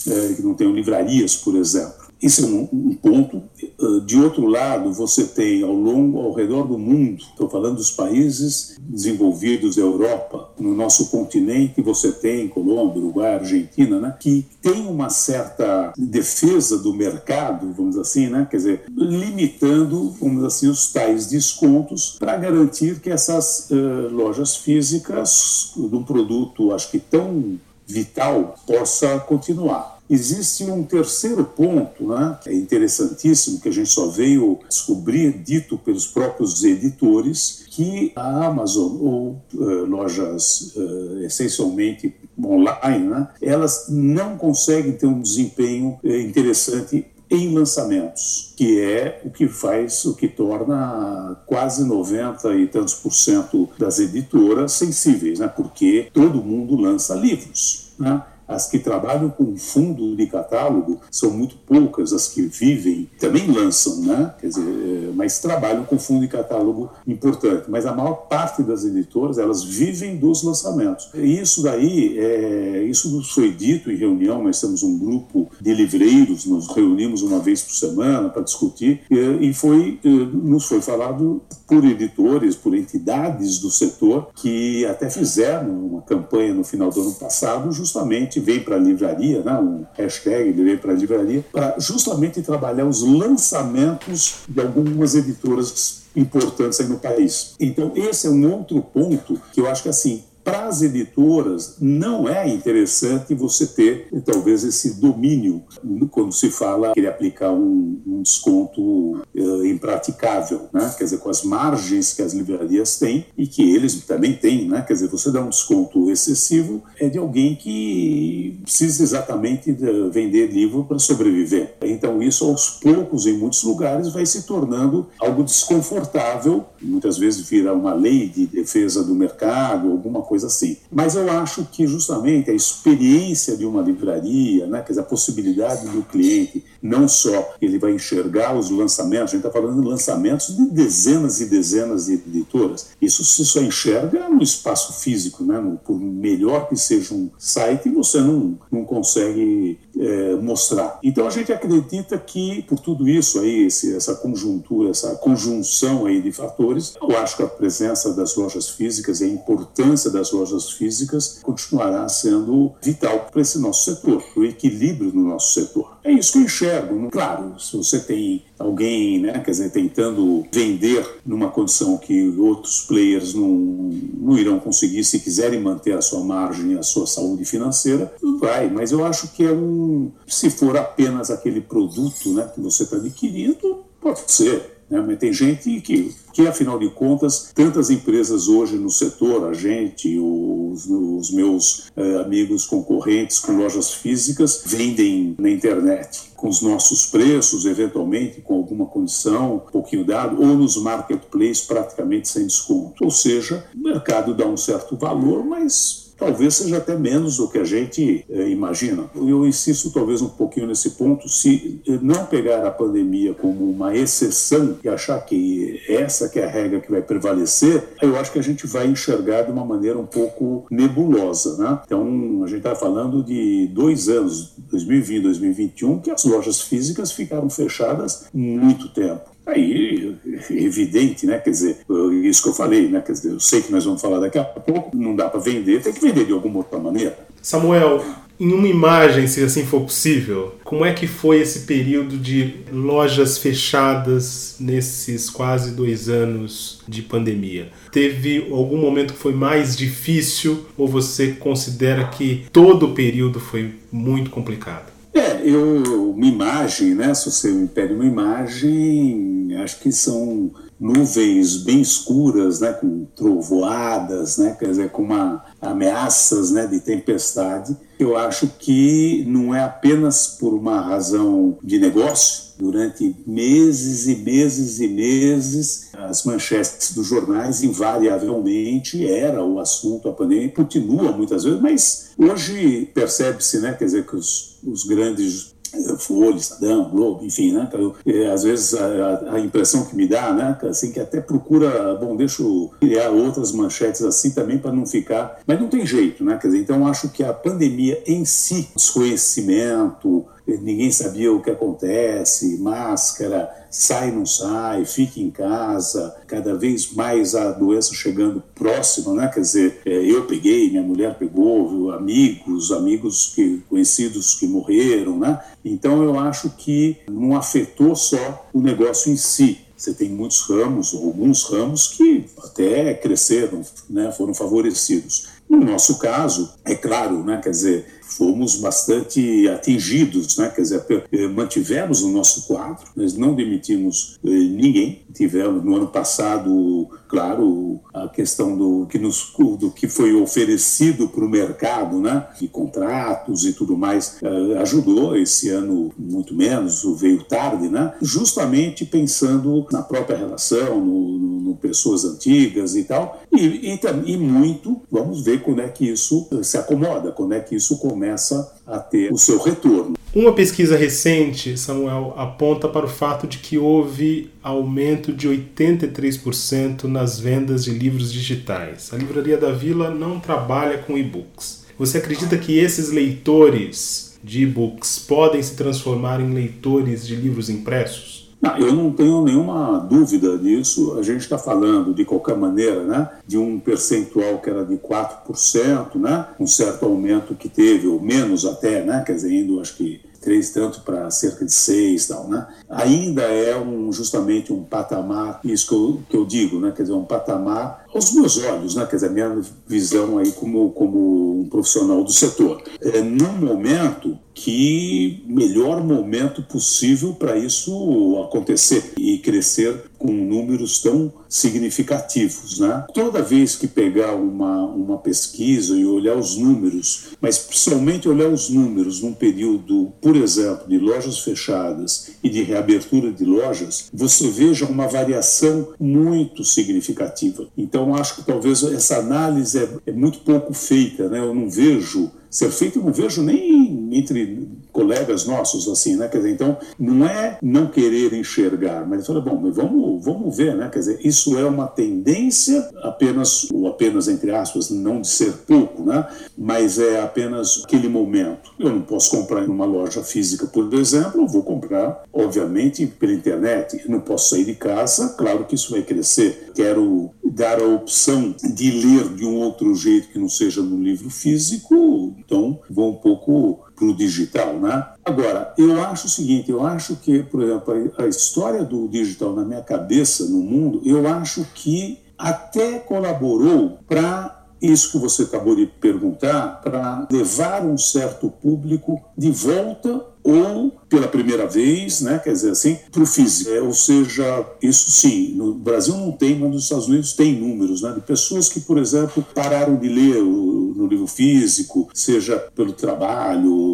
eh, 0.07 0.35
que 0.37 0.43
não 0.43 0.55
tenham 0.55 0.73
livrarias, 0.73 1.37
por 1.37 1.57
exemplo. 1.57 2.10
Isso 2.23 2.45
é 2.45 2.47
um, 2.47 2.69
um, 2.73 2.95
ponto. 2.95 3.43
Ah, 3.81 4.03
de 4.05 4.17
outro 4.19 4.47
lado, 4.47 4.93
você 4.93 5.25
tem 5.25 5.63
ao 5.63 5.73
longo, 5.73 6.21
ao 6.21 6.33
redor 6.33 6.67
do 6.67 6.79
mundo, 6.79 7.23
estou 7.23 7.49
falando 7.49 7.77
dos 7.77 7.91
países 7.91 8.77
desenvolvidos 8.79 9.77
da 9.77 9.83
Europa, 9.83 10.51
no 10.59 10.75
nosso 10.75 11.09
continente, 11.09 11.81
você 11.81 12.13
tem 12.13 12.49
Colômbia, 12.49 13.01
Uruguai, 13.01 13.35
Argentina, 13.35 13.99
né, 13.99 14.15
que 14.21 14.47
tem 14.61 14.87
uma 14.87 15.09
certa 15.09 15.93
defesa 15.97 16.79
do 16.79 16.93
mercado, 16.93 17.73
vamos 17.73 17.97
assim, 17.97 18.29
né, 18.29 18.47
quer 18.51 18.57
dizer, 18.59 18.83
limitando, 18.95 20.11
vamos 20.21 20.45
assim, 20.45 20.69
os 20.69 20.93
tais 20.93 21.27
descontos 21.27 22.17
para 22.19 22.37
garantir 22.37 23.01
que 23.01 23.11
essas 23.11 23.69
uh, 23.71 24.15
lojas 24.15 24.57
físicas 24.57 25.73
de 25.77 25.97
um 25.97 26.03
produto, 26.03 26.73
acho 26.73 26.91
que 26.91 26.99
tão 26.99 27.59
vital, 27.87 28.55
possa 28.67 29.19
continuar. 29.21 30.00
Existe 30.11 30.65
um 30.65 30.83
terceiro 30.83 31.45
ponto, 31.45 32.09
né, 32.09 32.37
é 32.47 32.53
interessantíssimo, 32.53 33.61
que 33.61 33.69
a 33.69 33.73
gente 33.73 33.89
só 33.89 34.09
veio 34.09 34.59
descobrir, 34.69 35.33
dito 35.43 35.79
pelos 35.79 36.09
próprios 36.09 36.65
editores, 36.65 37.65
que 37.71 38.11
a 38.17 38.47
Amazon, 38.47 38.97
ou 39.01 39.43
uh, 39.55 39.85
lojas 39.87 40.75
uh, 40.75 41.23
essencialmente 41.23 42.13
online, 42.43 43.07
né, 43.07 43.29
elas 43.41 43.87
não 43.89 44.37
conseguem 44.37 44.93
ter 44.95 45.07
um 45.07 45.21
desempenho 45.21 46.01
uh, 46.03 46.09
interessante 46.09 47.07
em 47.31 47.55
lançamentos, 47.55 48.53
que 48.57 48.81
é 48.81 49.21
o 49.25 49.31
que 49.31 49.47
faz, 49.47 50.05
o 50.05 50.17
que 50.17 50.27
torna 50.27 51.41
quase 51.47 51.85
90 51.85 52.53
e 52.57 52.67
tantos 52.67 52.95
por 52.95 53.13
cento 53.13 53.69
das 53.79 54.01
editoras 54.01 54.73
sensíveis, 54.73 55.39
né? 55.39 55.47
porque 55.47 56.11
todo 56.13 56.43
mundo 56.43 56.75
lança 56.75 57.15
livros. 57.15 57.93
Né? 57.97 58.21
As 58.51 58.69
que 58.69 58.79
trabalham 58.79 59.31
com 59.31 59.57
fundo 59.57 60.17
de 60.17 60.27
catálogo 60.27 61.01
são 61.11 61.31
muito 61.31 61.57
poucas, 61.57 62.13
as 62.13 62.27
que 62.27 62.43
vivem 62.43 63.09
também 63.19 63.51
lançam, 63.51 64.01
né? 64.01 64.35
Quer 64.41 64.49
dizer, 64.49 64.61
é, 64.61 65.13
mas 65.15 65.39
trabalham 65.39 65.85
com 65.85 65.99
fundo 65.99 66.21
de 66.21 66.29
catálogo 66.29 66.91
importante. 67.07 67.71
Mas 67.71 67.87
a 67.87 67.95
maior 67.95 68.27
parte 68.29 68.63
das 68.63 68.85
editoras 68.85 69.39
elas 69.39 69.63
vivem 69.63 70.17
dos 70.17 70.43
lançamentos. 70.43 71.11
E 71.15 71.41
isso 71.41 71.63
daí, 71.63 72.19
é, 72.19 72.83
isso 72.83 73.11
nos 73.11 73.31
foi 73.31 73.53
dito 73.53 73.91
em 73.91 73.97
reunião. 73.97 74.43
Nós 74.43 74.61
temos 74.61 74.83
um 74.83 74.99
grupo 74.99 75.49
de 75.61 75.73
livreiros, 75.73 76.45
nos 76.45 76.67
reunimos 76.75 77.23
uma 77.23 77.39
vez 77.39 77.63
por 77.63 77.75
semana 77.75 78.29
para 78.29 78.43
discutir 78.43 79.03
e, 79.11 79.49
e 79.49 79.55
foi 79.55 80.01
nos 80.05 80.67
foi 80.67 80.81
falado 80.81 81.41
por 81.67 81.85
editores, 81.85 82.57
por 82.57 82.75
entidades 82.75 83.59
do 83.59 83.71
setor 83.71 84.31
que 84.35 84.85
até 84.87 85.09
fizeram 85.09 85.87
uma 85.87 86.03
campanha 86.03 86.53
no 86.53 86.65
final 86.65 86.91
do 86.91 87.01
ano 87.01 87.15
passado 87.15 87.71
justamente 87.71 88.40
vem 88.41 88.61
para 88.61 88.77
a 88.77 88.79
livraria, 88.79 89.43
né, 89.43 89.53
um 89.59 89.85
hashtag 89.95 90.49
ele 90.49 90.65
vem 90.65 90.77
para 90.77 90.93
a 90.93 90.95
livraria, 90.95 91.45
para 91.53 91.77
justamente 91.79 92.43
trabalhar 92.43 92.87
os 92.87 93.03
lançamentos 93.03 94.41
de 94.49 94.61
algumas 94.61 95.15
editoras 95.15 96.03
importantes 96.15 96.81
aí 96.81 96.89
no 96.89 96.99
país. 96.99 97.55
Então, 97.61 97.93
esse 97.95 98.27
é 98.27 98.31
um 98.31 98.51
outro 98.53 98.81
ponto 98.83 99.41
que 99.53 99.61
eu 99.61 99.69
acho 99.69 99.83
que, 99.83 99.89
assim, 99.89 100.25
para 100.51 100.67
as 100.67 100.83
editoras 100.83 101.77
não 101.81 102.29
é 102.29 102.49
interessante 102.49 103.35
você 103.37 103.69
ter 103.69 104.09
talvez 104.25 104.65
esse 104.65 105.01
domínio 105.01 105.63
quando 106.11 106.33
se 106.33 106.51
fala 106.51 106.93
que 106.93 106.99
ele 106.99 107.07
aplicar 107.07 107.53
um, 107.53 108.03
um 108.05 108.21
desconto 108.21 108.83
uh, 109.17 109.65
impraticável, 109.65 110.69
né? 110.73 110.93
quer 110.99 111.05
dizer, 111.05 111.19
com 111.19 111.31
as 111.31 111.45
margens 111.45 112.13
que 112.13 112.21
as 112.21 112.33
livrarias 112.33 112.99
têm 112.99 113.27
e 113.39 113.47
que 113.47 113.63
eles 113.63 114.05
também 114.05 114.35
têm, 114.35 114.69
né? 114.69 114.83
quer 114.83 114.95
dizer, 114.95 115.09
você 115.09 115.31
dá 115.31 115.41
um 115.41 115.51
desconto 115.51 116.11
excessivo 116.11 116.83
é 116.99 117.09
de 117.09 117.17
alguém 117.19 117.55
que 117.55 118.59
precisa 118.63 119.05
exatamente 119.05 119.71
vender 120.11 120.49
livro 120.49 120.83
para 120.85 120.99
sobreviver. 120.99 121.77
Então 121.81 122.21
isso 122.21 122.45
aos 122.45 122.71
poucos 122.71 123.25
em 123.25 123.35
muitos 123.35 123.63
lugares 123.63 124.13
vai 124.13 124.27
se 124.27 124.43
tornando 124.43 125.07
algo 125.21 125.45
desconfortável, 125.45 126.67
muitas 126.83 127.17
vezes 127.19 127.49
vira 127.49 127.73
uma 127.73 127.95
lei 127.95 128.29
de 128.29 128.47
defesa 128.47 129.05
do 129.05 129.15
mercado, 129.15 129.93
alguma 129.93 130.23
coisa 130.23 130.40
assim. 130.45 130.77
Mas 130.91 131.15
eu 131.15 131.31
acho 131.31 131.65
que 131.65 131.87
justamente 131.87 132.51
a 132.51 132.55
experiência 132.55 133.57
de 133.57 133.65
uma 133.65 133.83
livraria, 133.83 134.67
né, 134.67 134.81
quer 134.83 134.91
dizer, 134.91 135.01
a 135.01 135.05
possibilidade 135.05 135.89
do 135.89 136.03
cliente 136.03 136.65
não 136.83 137.07
só 137.07 137.55
ele 137.61 137.79
vai 137.79 137.93
enxergar 137.93 138.57
os 138.57 138.71
lançamentos, 138.71 139.33
a 139.33 139.37
gente 139.37 139.47
está 139.47 139.51
falando 139.51 139.81
de 139.81 139.87
lançamentos 139.87 140.57
de 140.57 140.71
dezenas 140.71 141.41
e 141.41 141.47
dezenas 141.47 142.07
de 142.07 142.15
editoras. 142.15 142.89
Isso 143.01 143.25
se 143.25 143.45
só 143.45 143.61
enxerga 143.61 144.29
no 144.29 144.43
espaço 144.43 144.93
físico, 145.01 145.45
né? 145.45 145.61
por 145.85 145.99
melhor 145.99 146.69
que 146.69 146.77
seja 146.77 147.15
um 147.15 147.31
site, 147.39 147.89
você 147.91 148.21
não, 148.21 148.59
não 148.71 148.85
consegue 148.85 149.79
é, 149.99 150.37
mostrar. 150.37 150.99
Então 151.03 151.27
a 151.27 151.31
gente 151.31 151.53
acredita 151.53 152.17
que 152.19 152.63
por 152.63 152.79
tudo 152.79 153.09
isso 153.09 153.41
aí, 153.41 153.67
esse, 153.67 153.95
essa 153.95 154.15
conjuntura, 154.15 154.91
essa 154.91 155.15
conjunção 155.17 156.07
aí 156.07 156.23
de 156.23 156.33
fatores, 156.33 156.95
eu 157.01 157.17
acho 157.19 157.37
que 157.37 157.43
a 157.43 157.49
presença 157.49 158.13
das 158.15 158.35
lojas 158.37 158.69
físicas 158.69 159.21
e 159.21 159.25
a 159.25 159.29
importância 159.29 160.11
das 160.21 160.33
lojas 160.33 160.71
físicas 160.71 161.41
continuará 161.43 162.07
sendo 162.09 162.73
vital 162.83 163.29
para 163.33 163.41
esse 163.41 163.59
nosso 163.59 163.85
setor, 163.85 164.23
o 164.37 164.45
equilíbrio 164.45 165.11
no 165.13 165.29
nosso 165.29 165.55
setor. 165.55 165.99
É 166.05 166.13
isso 166.13 166.33
que 166.33 166.39
eu 166.39 166.43
enxergo. 166.43 167.11
Claro, 167.11 167.59
se 167.59 167.77
você 167.77 167.99
tem 168.01 168.45
alguém, 168.59 169.19
né, 169.21 169.39
quer 169.41 169.51
dizer, 169.51 169.71
tentando 169.71 170.45
vender 170.53 171.07
numa 171.25 171.49
condição 171.51 171.97
que 171.97 172.29
outros 172.39 172.83
players 172.83 173.35
não, 173.35 173.49
não 173.49 174.39
irão 174.39 174.61
conseguir 174.61 175.03
se 175.05 175.21
quiserem 175.21 175.61
manter 175.61 175.97
a 175.97 176.03
sua 176.03 176.23
margem, 176.23 176.79
a 176.79 176.83
sua 176.83 177.07
saúde 177.07 177.45
financeira, 177.45 178.13
vai. 178.39 178.71
Mas 178.71 178.93
eu 178.93 179.05
acho 179.05 179.29
que 179.29 179.45
é 179.45 179.53
um, 179.53 180.11
se 180.27 180.51
for 180.51 180.77
apenas 180.77 181.31
aquele 181.31 181.61
produto, 181.61 182.35
né, 182.35 182.51
que 182.55 182.61
você 182.61 182.83
está 182.83 182.97
adquirindo, 182.97 183.85
pode 184.01 184.31
ser. 184.31 184.80
Né? 184.91 185.01
Mas 185.07 185.19
tem 185.19 185.33
gente 185.33 185.81
que, 185.81 186.15
que, 186.33 186.47
afinal 186.47 186.79
de 186.79 186.91
contas, 186.91 187.53
tantas 187.55 187.89
empresas 187.89 188.49
hoje 188.49 188.77
no 188.77 188.91
setor, 188.91 189.49
a 189.49 189.55
gente, 189.55 190.19
os, 190.19 190.87
os 190.87 191.31
meus 191.31 191.91
eh, 191.97 192.21
amigos 192.21 192.67
concorrentes 192.67 193.39
com 193.39 193.53
lojas 193.53 193.93
físicas, 193.93 194.63
vendem 194.67 195.37
na 195.39 195.49
internet 195.49 196.31
com 196.37 196.49
os 196.49 196.63
nossos 196.63 197.07
preços, 197.07 197.67
eventualmente 197.67 198.41
com 198.41 198.55
alguma 198.55 198.87
condição, 198.87 199.57
um 199.57 199.71
pouquinho 199.71 200.05
dado, 200.05 200.41
ou 200.41 200.57
nos 200.57 200.77
marketplaces 200.77 201.61
praticamente 201.61 202.29
sem 202.29 202.47
desconto. 202.47 203.05
Ou 203.05 203.11
seja, 203.11 203.67
o 203.75 203.83
mercado 203.83 204.35
dá 204.35 204.47
um 204.47 204.57
certo 204.57 204.97
valor, 204.97 205.45
mas 205.45 206.10
talvez 206.21 206.55
seja 206.55 206.77
até 206.77 206.97
menos 206.97 207.39
do 207.39 207.49
que 207.49 207.59
a 207.59 207.65
gente 207.65 208.25
é, 208.29 208.49
imagina. 208.49 209.11
Eu 209.15 209.47
insisto 209.47 209.91
talvez 209.91 210.21
um 210.21 210.29
pouquinho 210.29 210.67
nesse 210.67 210.91
ponto, 210.91 211.29
se 211.29 211.81
não 212.03 212.27
pegar 212.27 212.67
a 212.67 212.71
pandemia 212.71 213.33
como 213.33 213.71
uma 213.71 213.97
exceção 213.97 214.77
e 214.85 214.89
achar 214.89 215.19
que 215.25 215.81
essa 215.89 216.29
que 216.29 216.39
é 216.39 216.45
a 216.45 216.51
regra 216.51 216.81
que 216.81 216.91
vai 216.91 217.01
prevalecer, 217.01 217.83
eu 218.03 218.17
acho 218.17 218.31
que 218.31 218.39
a 218.39 218.43
gente 218.43 218.67
vai 218.67 218.87
enxergar 218.87 219.43
de 219.43 219.51
uma 219.51 219.65
maneira 219.65 219.99
um 219.99 220.07
pouco 220.07 220.67
nebulosa, 220.71 221.57
né? 221.57 221.81
Então, 221.85 222.43
a 222.45 222.47
gente 222.47 222.59
está 222.59 222.75
falando 222.75 223.23
de 223.25 223.69
dois 223.69 224.09
anos, 224.09 224.53
2020 224.71 225.23
2021, 225.23 226.01
que 226.01 226.11
as 226.11 226.25
lojas 226.25 226.61
físicas 226.61 227.13
ficaram 227.13 227.49
fechadas 227.49 228.27
muito 228.33 228.89
tempo. 228.89 229.30
Aí, 229.47 230.15
evidente, 230.51 231.27
né? 231.27 231.39
Quer 231.39 231.51
dizer, 231.51 231.79
isso 232.23 232.43
que 232.43 232.49
eu 232.51 232.55
falei, 232.55 232.89
né? 232.89 233.01
Quer 233.01 233.13
dizer, 233.13 233.33
eu 233.33 233.41
sei 233.41 233.63
que 233.63 233.73
nós 233.73 233.85
vamos 233.85 234.01
falar 234.01 234.21
daqui 234.21 234.39
a 234.39 234.45
pouco, 234.45 234.97
não 234.97 235.17
dá 235.17 235.29
para 235.29 235.41
vender, 235.41 235.83
tem 235.83 235.93
que 235.93 236.01
vender 236.01 236.27
de 236.27 236.33
alguma 236.33 236.59
outra 236.59 236.79
maneira. 236.79 237.19
Samuel, 237.43 238.05
em 238.41 238.53
uma 238.53 238.69
imagem, 238.69 239.27
se 239.27 239.43
assim 239.43 239.67
for 239.67 239.83
possível, 239.83 240.55
como 240.65 240.83
é 240.83 240.95
que 240.95 241.07
foi 241.07 241.41
esse 241.41 241.61
período 241.61 242.17
de 242.17 242.55
lojas 242.73 243.37
fechadas 243.37 244.57
nesses 244.59 245.29
quase 245.29 245.73
dois 245.73 246.09
anos 246.09 246.81
de 246.89 247.03
pandemia? 247.03 247.71
Teve 247.93 248.49
algum 248.51 248.79
momento 248.79 249.13
que 249.13 249.19
foi 249.19 249.35
mais 249.35 249.77
difícil 249.77 250.65
ou 250.75 250.89
você 250.89 251.33
considera 251.33 252.05
que 252.09 252.47
todo 252.51 252.87
o 252.87 252.95
período 252.95 253.39
foi 253.39 253.75
muito 253.93 254.31
complicado? 254.31 254.90
É, 255.13 255.41
eu, 255.45 256.13
uma 256.13 256.27
imagem, 256.27 256.95
né? 256.95 257.13
Se 257.15 257.31
você 257.31 257.51
me 257.51 257.67
pede 257.67 257.95
uma 257.95 258.05
imagem, 258.05 259.57
acho 259.63 259.81
que 259.81 259.91
são 259.91 260.51
nuvens 260.79 261.57
bem 261.59 261.81
escuras, 261.81 262.61
né? 262.61 262.73
Com 262.73 263.07
trovoadas, 263.17 264.39
né? 264.39 264.57
Quer 264.59 264.67
dizer, 264.67 264.91
com 264.91 265.03
uma, 265.03 265.45
ameaças, 265.61 266.51
né? 266.51 266.67
De 266.67 266.81
tempestade. 266.81 267.77
Eu 267.99 268.17
acho 268.17 268.47
que 268.59 269.25
não 269.29 269.55
é 269.55 269.63
apenas 269.63 270.27
por 270.39 270.55
uma 270.55 270.81
razão 270.81 271.59
de 271.63 271.79
negócio, 271.79 272.50
durante 272.61 273.17
meses 273.27 274.07
e 274.07 274.17
meses 274.17 274.81
e 274.81 274.87
meses, 274.87 275.89
as 275.95 276.25
manchetes 276.25 276.93
dos 276.93 277.07
jornais 277.07 277.63
invariavelmente 277.63 279.07
era 279.07 279.43
o 279.43 279.59
assunto, 279.59 280.09
a 280.09 280.13
pandemia 280.13 280.51
continua 280.51 281.11
muitas 281.11 281.45
vezes, 281.45 281.61
mas 281.61 282.11
hoje 282.19 282.91
percebe-se, 282.93 283.61
né, 283.61 283.73
quer 283.73 283.87
dizer, 283.87 284.07
que 284.07 284.15
os, 284.15 284.59
os 284.63 284.85
grandes 284.85 285.55
Folha, 285.99 286.37
Estadão, 286.37 286.91
Globo, 286.91 287.25
enfim, 287.25 287.53
né? 287.53 287.69
Eu, 287.73 287.95
eh, 288.07 288.31
às 288.31 288.43
vezes 288.43 288.75
a, 288.75 289.35
a, 289.35 289.41
impressão 289.41 289.85
que 289.85 289.97
me 289.97 290.07
dá, 290.07 290.33
né? 290.33 290.59
Assim, 290.69 290.93
que 290.93 291.01
até 291.01 291.21
procura, 291.21 291.95
bom, 291.95 292.17
deixa 292.17 292.43
eu 292.43 292.71
criar 292.81 293.11
outras 293.11 293.53
manchetes 293.53 294.03
assim 294.03 294.31
também 294.31 294.59
para 294.59 294.73
não 294.73 294.87
ficar. 294.87 295.41
Mas 295.47 295.61
não 295.61 295.69
tem 295.69 295.87
jeito, 295.87 296.25
né? 296.25 296.39
Quer 296.41 296.49
dizer, 296.49 296.61
então 296.61 296.87
acho 296.87 297.09
que 297.09 297.23
a 297.23 297.33
pandemia 297.33 298.03
em 298.07 298.25
si, 298.25 298.69
desconhecimento, 298.75 300.25
ninguém 300.47 300.91
sabia 300.91 301.33
o 301.33 301.43
que 301.43 301.51
acontece, 301.51 302.59
máscara, 302.59 303.49
sai, 303.71 304.11
não 304.11 304.27
sai, 304.27 304.85
fica 304.85 305.21
em 305.21 305.31
casa, 305.31 306.15
cada 306.27 306.55
vez 306.55 306.93
mais 306.93 307.35
a 307.35 307.53
doença 307.53 307.95
chegando 307.95 308.43
próxima, 308.55 309.15
né? 309.15 309.29
Quer 309.33 309.41
dizer, 309.41 309.81
é, 309.85 309.91
eu 309.91 310.27
peguei, 310.27 310.71
minha 310.71 310.83
mulher 310.83 311.17
pegou, 311.19 311.93
amigos, 311.93 312.73
amigos 312.73 313.33
que, 313.35 313.63
conhecidos 313.69 314.35
que 314.35 314.47
morreram, 314.47 315.19
né? 315.19 315.41
Então 315.65 316.03
eu 316.03 316.19
acho 316.19 316.51
que 316.51 316.97
não 317.09 317.37
afetou 317.37 317.95
só 317.95 318.49
o 318.53 318.61
negócio 318.61 319.13
em 319.13 319.17
si, 319.17 319.59
você 319.81 319.95
tem 319.95 320.11
muitos 320.11 320.43
ramos, 320.43 320.93
alguns 320.93 321.45
ramos 321.45 321.89
que 321.89 322.27
até 322.45 322.93
cresceram, 322.93 323.63
né, 323.89 324.13
foram 324.13 324.35
favorecidos. 324.35 325.29
No 325.49 325.59
nosso 325.59 325.99
caso, 325.99 326.53
é 326.67 326.75
claro, 326.75 327.25
né, 327.25 327.41
quer 327.43 327.49
dizer, 327.49 327.87
fomos 328.11 328.57
bastante 328.57 329.49
atingidos, 329.49 330.37
né? 330.37 330.49
quer 330.55 330.63
dizer, 330.63 330.85
eh, 331.13 331.29
mantivemos 331.29 332.03
o 332.03 332.09
nosso 332.09 332.47
quadro, 332.47 332.85
nós 332.97 333.15
não 333.15 333.35
demitimos 333.35 334.19
eh, 334.25 334.29
ninguém, 334.29 335.03
tivemos 335.15 335.65
no 335.65 335.77
ano 335.77 335.87
passado, 335.87 336.89
claro, 337.09 337.81
a 337.95 338.09
questão 338.09 338.57
do 338.57 338.87
que, 338.87 338.99
nos, 338.99 339.33
do 339.59 339.71
que 339.71 339.89
foi 339.89 340.15
oferecido 340.15 341.09
para 341.09 341.25
o 341.25 341.29
mercado, 341.29 342.01
né? 342.01 342.27
de 342.39 342.49
contratos 342.49 343.45
e 343.45 343.53
tudo 343.53 343.77
mais, 343.77 344.19
eh, 344.23 344.59
ajudou, 344.59 345.17
esse 345.17 345.49
ano 345.49 345.93
muito 345.97 346.35
menos, 346.35 346.83
veio 347.01 347.23
tarde, 347.25 347.69
né? 347.69 347.95
justamente 348.03 348.85
pensando 348.85 349.67
na 349.71 349.83
própria 349.83 350.17
relação, 350.17 350.81
no, 350.85 351.19
no, 351.19 351.41
no 351.41 351.57
pessoas 351.57 352.05
antigas 352.05 352.75
e 352.75 352.85
tal, 352.85 353.23
e, 353.33 353.73
e, 353.73 353.81
e 354.07 354.17
muito, 354.17 354.81
vamos 354.91 355.23
ver 355.23 355.43
quando 355.43 355.61
é 355.61 355.69
que 355.69 355.89
isso 355.89 356.29
se 356.43 356.59
acomoda, 356.59 357.13
quando 357.13 357.35
é 357.35 357.41
que 357.41 357.55
isso 357.55 357.79
começa 357.79 358.00
começa 358.01 358.51
a 358.67 358.79
ter 358.79 359.13
o 359.13 359.19
seu 359.19 359.39
retorno. 359.43 359.95
Uma 360.15 360.33
pesquisa 360.33 360.75
recente, 360.75 361.57
Samuel, 361.59 362.15
aponta 362.17 362.67
para 362.67 362.87
o 362.87 362.89
fato 362.89 363.27
de 363.27 363.39
que 363.39 363.59
houve 363.59 364.31
aumento 364.43 365.13
de 365.13 365.29
83% 365.29 366.85
nas 366.85 367.21
vendas 367.21 367.65
de 367.65 367.73
livros 367.73 368.11
digitais. 368.11 368.91
A 368.93 368.97
Livraria 368.97 369.37
da 369.37 369.53
Vila 369.53 369.91
não 369.91 370.19
trabalha 370.19 370.79
com 370.79 370.97
e-books. 370.97 371.67
Você 371.79 371.99
acredita 371.99 372.39
que 372.39 372.59
esses 372.59 372.91
leitores 372.91 374.19
de 374.25 374.43
e-books 374.45 374.99
podem 374.99 375.43
se 375.43 375.55
transformar 375.55 376.21
em 376.21 376.33
leitores 376.33 377.07
de 377.07 377.15
livros 377.15 377.51
impressos? 377.51 378.20
Não, 378.41 378.57
eu 378.57 378.73
não 378.73 378.91
tenho 378.91 379.23
nenhuma 379.23 379.79
dúvida 379.79 380.39
disso. 380.39 380.99
A 380.99 381.03
gente 381.03 381.21
está 381.21 381.37
falando, 381.37 381.93
de 381.93 382.05
qualquer 382.05 382.37
maneira, 382.37 382.85
né, 382.85 383.11
de 383.27 383.37
um 383.37 383.61
percentual 383.61 384.39
que 384.39 384.49
era 384.49 384.65
de 384.65 384.77
4%, 384.77 385.97
né, 385.97 386.27
um 386.39 386.47
certo 386.47 386.87
aumento 386.87 387.35
que 387.35 387.49
teve, 387.49 387.87
ou 387.87 388.01
menos 388.01 388.47
até, 388.47 388.83
né, 388.83 389.03
quer 389.07 389.15
dizer, 389.15 389.33
indo 389.33 389.61
acho 389.61 389.77
que 389.77 390.01
três 390.21 390.51
tanto 390.51 390.83
para 390.83 391.11
cerca 391.11 391.45
de 391.45 391.53
seis 391.53 392.07
tal, 392.07 392.29
né? 392.29 392.47
Ainda 392.69 393.23
é 393.23 393.57
um, 393.57 393.93
justamente 393.93 394.53
um 394.53 394.63
patamar, 394.63 395.41
isso 395.43 395.67
que 395.69 395.75
eu, 395.75 396.01
que 396.09 396.17
eu 396.17 396.27
digo, 396.27 396.61
né? 396.61 396.73
Quer 396.77 396.83
dizer, 396.83 396.95
um 396.95 397.05
patamar 397.05 397.87
aos 397.93 398.13
meus 398.13 398.39
olhos, 398.39 398.75
né? 398.75 398.87
Quer 398.87 398.97
dizer, 398.97 399.07
a 399.09 399.13
minha 399.13 399.41
visão 399.67 400.19
aí 400.19 400.33
como, 400.33 400.71
como 400.71 401.41
um 401.41 401.49
profissional 401.49 402.03
do 402.05 402.13
setor. 402.13 402.63
É 402.81 403.01
num 403.01 403.33
momento 403.33 404.19
que 404.35 405.23
melhor 405.27 405.85
momento 405.85 406.43
possível 406.43 407.13
para 407.13 407.37
isso 407.37 408.25
acontecer 408.27 408.93
e 408.97 409.19
crescer 409.19 409.91
com 409.99 410.11
números 410.11 410.81
tão 410.81 411.13
significativos. 411.29 412.59
Né? 412.59 412.87
Toda 412.95 413.23
vez 413.23 413.55
que 413.55 413.67
pegar 413.67 414.15
uma, 414.15 414.65
uma 414.65 414.97
pesquisa 414.97 415.77
e 415.77 415.85
olhar 415.85 416.17
os 416.17 416.39
números, 416.39 417.09
mas 417.21 417.39
principalmente 417.39 418.09
olhar 418.09 418.29
os 418.29 418.49
números 418.49 419.03
num 419.03 419.13
período, 419.13 419.93
por 420.01 420.17
exemplo, 420.17 420.67
de 420.67 420.79
lojas 420.79 421.19
fechadas 421.19 422.13
e 422.23 422.31
de 422.31 422.43
reabertura 422.43 423.13
de 423.13 423.27
lojas, 423.27 423.91
você 423.93 424.29
veja 424.29 424.65
uma 424.65 424.87
variação 424.87 425.75
muito 425.79 426.45
significativa. 426.45 427.47
Então, 427.59 427.80
acho 427.95 428.17
que 428.17 428.23
talvez 428.23 428.63
essa 428.63 428.99
análise 428.99 429.59
é, 429.59 429.69
é 429.87 429.93
muito 429.93 430.21
pouco 430.21 430.53
feita. 430.53 431.09
Né? 431.09 431.19
Eu 431.19 431.35
não 431.35 431.49
vejo 431.49 432.11
ser 432.31 432.51
feito, 432.51 432.79
eu 432.79 432.85
não 432.85 432.93
vejo 432.93 433.23
nem 433.23 433.89
entre 433.93 434.49
colegas 434.73 435.27
nossos 435.27 435.69
assim, 435.69 435.97
né? 435.97 436.09
Quer 436.09 436.19
dizer, 436.19 436.31
então 436.33 436.57
não 436.79 437.07
é 437.07 437.39
não 437.43 437.67
querer 437.67 438.13
enxergar, 438.13 438.87
mas 438.87 439.07
fala, 439.07 439.21
bom, 439.21 439.51
vamos, 439.53 440.05
vamos 440.05 440.37
ver, 440.37 440.55
né? 440.57 440.69
Quer 440.73 440.81
dizer, 440.81 441.01
isso 441.05 441.39
é 441.39 441.45
uma 441.45 441.67
tendência 441.67 442.69
apenas 442.83 443.49
ou 443.53 443.67
apenas 443.67 444.09
entre 444.09 444.31
aspas, 444.31 444.71
não 444.71 445.01
de 445.01 445.09
ser 445.09 445.33
pouco, 445.47 445.83
né? 445.85 446.07
Mas 446.37 446.79
é 446.79 447.01
apenas 447.01 447.63
aquele 447.65 447.89
momento. 447.89 448.53
Eu 448.59 448.71
não 448.71 448.83
posso 448.83 449.11
comprar 449.11 449.43
em 449.45 449.49
uma 449.49 449.65
loja 449.65 450.03
física, 450.03 450.47
por 450.47 450.73
exemplo, 450.75 451.23
eu 451.23 451.27
vou 451.27 451.43
comprar, 451.43 452.03
obviamente, 452.13 452.87
pela 452.87 453.13
internet. 453.13 453.81
Eu 453.85 453.91
não 453.91 454.01
posso 454.01 454.31
sair 454.31 454.45
de 454.45 454.55
casa, 454.55 455.15
claro 455.17 455.45
que 455.45 455.55
isso 455.55 455.71
vai 455.71 455.83
crescer. 455.83 456.51
Quero 456.55 457.11
dar 457.25 457.61
a 457.61 457.67
opção 457.67 458.35
de 458.55 458.71
ler 458.71 459.09
de 459.15 459.25
um 459.25 459.37
outro 459.37 459.75
jeito 459.75 460.09
que 460.09 460.19
não 460.19 460.29
seja 460.29 460.63
no 460.63 460.83
livro 460.83 461.09
físico, 461.09 462.15
então 462.19 462.61
vou 462.69 462.93
um 462.93 462.97
pouco 462.97 463.61
para 463.81 463.89
o 463.89 463.95
digital, 463.95 464.61
né? 464.61 464.87
Agora, 465.03 465.55
eu 465.57 465.83
acho 465.83 466.07
o 466.07 466.11
seguinte, 466.11 466.51
eu 466.51 466.63
acho 466.63 466.97
que, 466.97 467.23
por 467.23 467.43
exemplo, 467.43 467.93
a 467.97 468.07
história 468.07 468.63
do 468.63 468.87
digital 468.87 469.35
na 469.35 469.43
minha 469.43 469.63
cabeça, 469.63 470.25
no 470.25 470.39
mundo, 470.39 470.83
eu 470.85 471.09
acho 471.09 471.47
que 471.55 471.99
até 472.19 472.79
colaborou 472.79 473.79
para 473.89 474.37
isso 474.61 474.93
que 474.93 474.99
você 474.99 475.23
acabou 475.23 475.57
de 475.57 475.67
perguntar, 475.67 476.61
para 476.61 477.09
levar 477.11 477.65
um 477.65 477.79
certo 477.79 478.29
público 478.29 479.03
de 479.17 479.31
volta 479.31 480.05
ou 480.23 480.71
pela 480.89 481.09
primeira 481.09 481.47
vez, 481.47 482.03
né, 482.03 482.19
quer 482.19 482.33
dizer 482.33 482.51
assim, 482.51 482.77
para 482.93 483.03
o 483.03 483.07
físico. 483.07 483.51
É, 483.51 483.63
ou 483.63 483.73
seja, 483.73 484.47
isso 484.61 484.91
sim, 484.91 485.35
no 485.35 485.55
Brasil 485.55 485.97
não 485.97 486.13
tem, 486.13 486.39
mas 486.39 486.51
nos 486.51 486.65
Estados 486.65 486.89
Unidos 486.89 487.15
tem 487.15 487.41
números 487.41 487.81
né, 487.81 487.93
de 487.93 488.01
pessoas 488.01 488.49
que, 488.49 488.61
por 488.61 488.77
exemplo, 488.77 489.25
pararam 489.35 489.77
de 489.77 489.89
ler 489.89 490.23
o, 490.23 490.75
no 490.77 490.87
livro 490.87 491.07
físico, 491.07 491.89
seja 491.95 492.37
pelo 492.55 492.73
trabalho, 492.73 493.70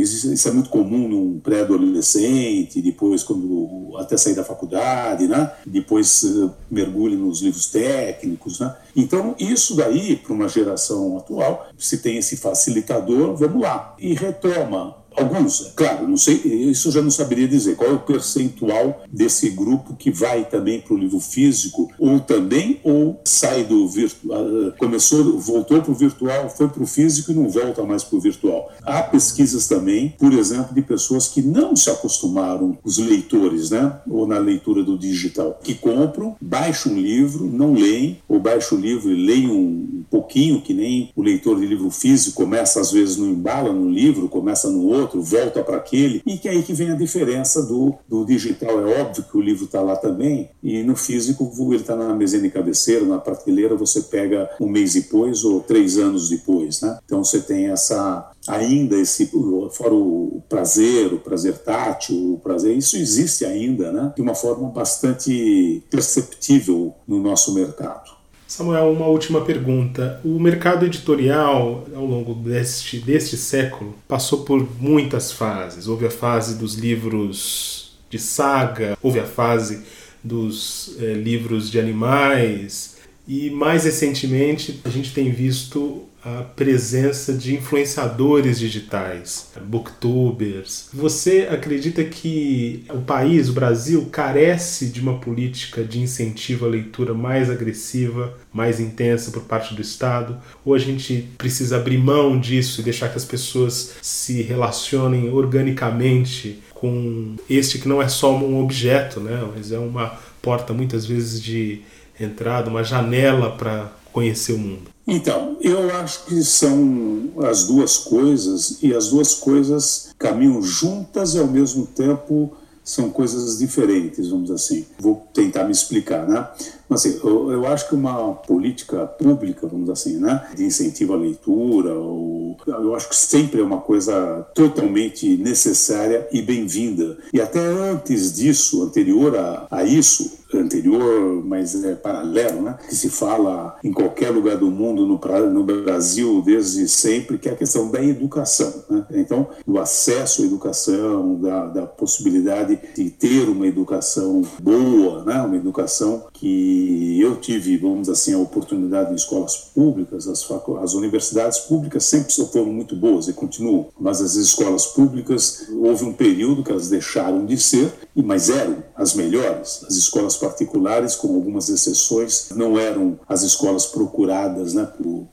isso 0.00 0.48
é 0.48 0.50
muito 0.50 0.70
comum 0.70 1.08
num 1.08 1.40
pré-adolescente, 1.40 2.82
depois 2.82 3.22
quando 3.22 3.96
até 3.98 4.16
sair 4.16 4.34
da 4.34 4.44
faculdade, 4.44 5.26
né, 5.26 5.52
depois 5.66 6.22
uh, 6.22 6.50
mergulhe 6.70 7.16
nos 7.16 7.42
livros 7.42 7.66
técnicos. 7.66 8.60
Né. 8.60 8.74
Então, 8.96 9.34
isso 9.38 9.76
daí, 9.76 10.16
para 10.16 10.32
uma 10.32 10.48
geração 10.48 11.16
atual, 11.18 11.66
se 11.76 11.98
tem 11.98 12.18
esse 12.18 12.36
facilitador, 12.36 13.36
vamos 13.36 13.62
lá. 13.62 13.94
E 13.98 14.14
retoma 14.14 14.96
Alguns, 15.18 15.72
claro, 15.74 16.06
não 16.06 16.16
sei, 16.16 16.34
isso 16.34 16.88
eu 16.88 16.92
já 16.92 17.02
não 17.02 17.10
saberia 17.10 17.48
dizer. 17.48 17.76
Qual 17.76 17.90
é 17.90 17.94
o 17.94 17.98
percentual 17.98 19.02
desse 19.10 19.50
grupo 19.50 19.94
que 19.96 20.10
vai 20.10 20.44
também 20.44 20.80
para 20.80 20.94
o 20.94 20.98
livro 20.98 21.18
físico, 21.20 21.90
ou 21.98 22.20
também, 22.20 22.80
ou 22.84 23.20
sai 23.24 23.64
do 23.64 23.88
virtual, 23.88 24.38
ah, 24.38 24.74
começou, 24.78 25.38
voltou 25.38 25.80
para 25.82 25.90
o 25.90 25.94
virtual, 25.94 26.50
foi 26.50 26.68
para 26.68 26.82
o 26.82 26.86
físico 26.86 27.32
e 27.32 27.34
não 27.34 27.48
volta 27.48 27.82
mais 27.84 28.04
para 28.04 28.16
o 28.16 28.20
virtual. 28.20 28.70
Há 28.82 29.02
pesquisas 29.02 29.66
também, 29.66 30.14
por 30.18 30.32
exemplo, 30.32 30.74
de 30.74 30.82
pessoas 30.82 31.28
que 31.28 31.42
não 31.42 31.74
se 31.74 31.90
acostumaram, 31.90 32.78
os 32.84 32.98
leitores, 32.98 33.70
né, 33.70 34.00
ou 34.08 34.26
na 34.26 34.38
leitura 34.38 34.82
do 34.82 34.98
digital, 34.98 35.58
que 35.62 35.74
compram, 35.74 36.36
baixam 36.40 36.92
um 36.92 37.00
livro, 37.00 37.44
não 37.46 37.72
leem, 37.72 38.18
ou 38.28 38.38
baixam 38.38 38.78
o 38.78 38.80
livro 38.80 39.10
e 39.10 39.26
leem 39.26 39.50
um 39.50 40.04
pouquinho, 40.10 40.60
que 40.60 40.74
nem 40.74 41.10
o 41.16 41.22
leitor 41.22 41.58
de 41.58 41.66
livro 41.66 41.90
físico 41.90 42.36
começa 42.36 42.80
às 42.80 42.92
vezes 42.92 43.16
no 43.16 43.26
embala 43.26 43.72
no 43.72 43.90
livro, 43.90 44.28
começa 44.28 44.68
no 44.68 44.86
outro 44.86 45.07
outro, 45.08 45.22
volta 45.22 45.62
para 45.62 45.78
aquele, 45.78 46.22
e 46.26 46.36
que 46.36 46.48
é 46.48 46.52
aí 46.52 46.62
que 46.62 46.72
vem 46.72 46.90
a 46.90 46.94
diferença 46.94 47.62
do, 47.62 47.94
do 48.08 48.24
digital. 48.24 48.86
É 48.86 49.00
óbvio 49.00 49.24
que 49.24 49.36
o 49.36 49.40
livro 49.40 49.64
está 49.64 49.80
lá 49.80 49.96
também, 49.96 50.50
e 50.62 50.82
no 50.82 50.94
físico 50.94 51.50
ele 51.72 51.76
está 51.76 51.96
na 51.96 52.14
mesinha 52.14 52.42
de 52.42 52.50
cabeceira, 52.50 53.04
na 53.04 53.18
prateleira, 53.18 53.74
você 53.74 54.02
pega 54.02 54.48
um 54.60 54.68
mês 54.68 54.94
depois 54.94 55.44
ou 55.44 55.60
três 55.60 55.96
anos 55.96 56.28
depois. 56.28 56.80
Né? 56.80 56.98
Então 57.04 57.24
você 57.24 57.40
tem 57.40 57.68
essa 57.68 58.30
ainda 58.46 58.96
esse 58.96 59.30
fora 59.72 59.94
o 59.94 60.42
prazer, 60.48 61.12
o 61.12 61.18
prazer 61.18 61.58
tátil, 61.58 62.34
o 62.34 62.38
prazer, 62.38 62.76
isso 62.76 62.96
existe 62.96 63.44
ainda, 63.44 63.92
né? 63.92 64.12
De 64.16 64.22
uma 64.22 64.34
forma 64.34 64.70
bastante 64.70 65.82
perceptível 65.90 66.94
no 67.06 67.20
nosso 67.20 67.52
mercado. 67.52 68.17
Samuel, 68.48 68.90
uma 68.90 69.06
última 69.06 69.42
pergunta. 69.42 70.22
O 70.24 70.40
mercado 70.40 70.86
editorial, 70.86 71.86
ao 71.94 72.06
longo 72.06 72.32
deste, 72.32 72.98
deste 72.98 73.36
século, 73.36 73.94
passou 74.08 74.42
por 74.42 74.66
muitas 74.80 75.30
fases. 75.30 75.86
Houve 75.86 76.06
a 76.06 76.10
fase 76.10 76.56
dos 76.56 76.74
livros 76.74 77.98
de 78.08 78.18
saga, 78.18 78.96
houve 79.02 79.20
a 79.20 79.26
fase 79.26 79.82
dos 80.24 80.96
é, 80.98 81.12
livros 81.12 81.70
de 81.70 81.78
animais, 81.78 82.96
e 83.28 83.50
mais 83.50 83.84
recentemente 83.84 84.80
a 84.82 84.88
gente 84.88 85.12
tem 85.12 85.30
visto 85.30 86.07
a 86.24 86.42
presença 86.42 87.32
de 87.32 87.54
influenciadores 87.54 88.58
digitais, 88.58 89.50
booktubers. 89.62 90.88
Você 90.92 91.48
acredita 91.50 92.04
que 92.04 92.84
o 92.90 93.00
país, 93.00 93.48
o 93.48 93.52
Brasil, 93.52 94.08
carece 94.10 94.86
de 94.86 95.00
uma 95.00 95.18
política 95.18 95.84
de 95.84 96.00
incentivo 96.00 96.66
à 96.66 96.68
leitura 96.68 97.14
mais 97.14 97.48
agressiva, 97.48 98.36
mais 98.52 98.80
intensa 98.80 99.30
por 99.30 99.42
parte 99.42 99.74
do 99.74 99.80
Estado? 99.80 100.36
Ou 100.64 100.74
a 100.74 100.78
gente 100.78 101.28
precisa 101.38 101.76
abrir 101.76 101.98
mão 101.98 102.38
disso 102.38 102.80
e 102.80 102.84
deixar 102.84 103.08
que 103.08 103.16
as 103.16 103.24
pessoas 103.24 103.94
se 104.02 104.42
relacionem 104.42 105.30
organicamente 105.30 106.60
com 106.74 107.36
este 107.48 107.78
que 107.78 107.88
não 107.88 108.00
é 108.00 108.08
só 108.08 108.36
um 108.36 108.60
objeto, 108.62 109.20
né? 109.20 109.48
mas 109.54 109.72
é 109.72 109.78
uma 109.78 110.18
porta 110.40 110.72
muitas 110.72 111.04
vezes 111.04 111.42
de 111.42 111.82
entrada, 112.20 112.70
uma 112.70 112.84
janela 112.84 113.50
para 113.50 113.92
conhecer 114.12 114.52
o 114.52 114.58
mundo? 114.58 114.97
Então, 115.10 115.56
eu 115.62 115.90
acho 115.96 116.26
que 116.26 116.44
são 116.44 117.30
as 117.42 117.66
duas 117.66 117.96
coisas 117.96 118.76
e 118.82 118.94
as 118.94 119.08
duas 119.08 119.32
coisas 119.32 120.10
caminham 120.18 120.60
juntas 120.60 121.34
e 121.34 121.38
ao 121.38 121.46
mesmo 121.46 121.86
tempo 121.86 122.54
são 122.84 123.08
coisas 123.08 123.58
diferentes, 123.58 124.28
vamos 124.28 124.50
assim. 124.50 124.84
Vou 124.98 125.26
tentar 125.32 125.64
me 125.64 125.72
explicar, 125.72 126.28
né? 126.28 126.46
Assim, 126.90 127.20
eu, 127.22 127.52
eu, 127.52 127.66
acho 127.66 127.88
que 127.88 127.94
uma 127.94 128.32
política 128.34 129.06
pública, 129.06 129.66
vamos 129.66 129.90
assim, 129.90 130.16
né, 130.16 130.48
de 130.54 130.64
incentivo 130.64 131.12
à 131.12 131.16
leitura, 131.16 131.92
ou, 131.92 132.56
eu 132.66 132.94
acho 132.94 133.08
que 133.08 133.16
sempre 133.16 133.60
é 133.60 133.64
uma 133.64 133.80
coisa 133.80 134.46
totalmente 134.54 135.36
necessária 135.36 136.26
e 136.32 136.40
bem-vinda. 136.40 137.18
E 137.32 137.40
até 137.40 137.60
antes 137.60 138.32
disso, 138.34 138.82
anterior 138.82 139.36
a, 139.36 139.66
a 139.70 139.84
isso, 139.84 140.38
anterior, 140.56 141.44
mas 141.44 141.84
é 141.84 141.94
paralelo, 141.94 142.62
né? 142.62 142.78
que 142.88 142.94
se 142.94 143.10
fala 143.10 143.76
em 143.84 143.92
qualquer 143.92 144.30
lugar 144.30 144.56
do 144.56 144.70
mundo, 144.70 145.04
no, 145.06 145.20
no 145.50 145.64
Brasil 145.64 146.42
desde 146.42 146.88
sempre, 146.88 147.38
que 147.38 147.48
é 147.48 147.52
a 147.52 147.56
questão 147.56 147.90
da 147.90 148.02
educação. 148.02 148.84
Né? 148.88 149.04
Então, 149.10 149.48
do 149.66 149.78
acesso 149.78 150.42
à 150.42 150.46
educação, 150.46 151.34
da, 151.40 151.66
da 151.66 151.86
possibilidade 151.86 152.78
de 152.94 153.10
ter 153.10 153.48
uma 153.48 153.66
educação 153.66 154.42
boa, 154.60 155.24
né? 155.24 155.40
uma 155.42 155.56
educação 155.56 156.26
que 156.38 157.20
eu 157.20 157.36
tive, 157.36 157.76
vamos 157.76 158.08
assim, 158.08 158.32
a 158.32 158.38
oportunidade 158.38 159.12
em 159.12 159.16
escolas 159.16 159.56
públicas, 159.74 160.28
as, 160.28 160.48
as 160.80 160.94
universidades 160.94 161.58
públicas 161.58 162.04
sempre 162.04 162.32
foram 162.32 162.72
muito 162.72 162.94
boas 162.94 163.26
e 163.26 163.32
continuam, 163.32 163.88
mas 163.98 164.20
as 164.20 164.34
escolas 164.34 164.86
públicas, 164.86 165.66
houve 165.70 166.04
um 166.04 166.12
período 166.12 166.62
que 166.62 166.70
elas 166.70 166.88
deixaram 166.88 167.44
de 167.44 167.58
ser, 167.58 167.92
mas 168.14 168.48
eram 168.48 168.82
as 168.94 169.14
melhores. 169.14 169.84
As 169.88 169.94
escolas 169.94 170.36
particulares, 170.36 171.16
com 171.16 171.34
algumas 171.34 171.68
exceções, 171.68 172.48
não 172.54 172.78
eram 172.78 173.18
as 173.28 173.42
escolas 173.42 173.86
procuradas 173.86 174.74
né, 174.74 174.84
por 174.84 175.28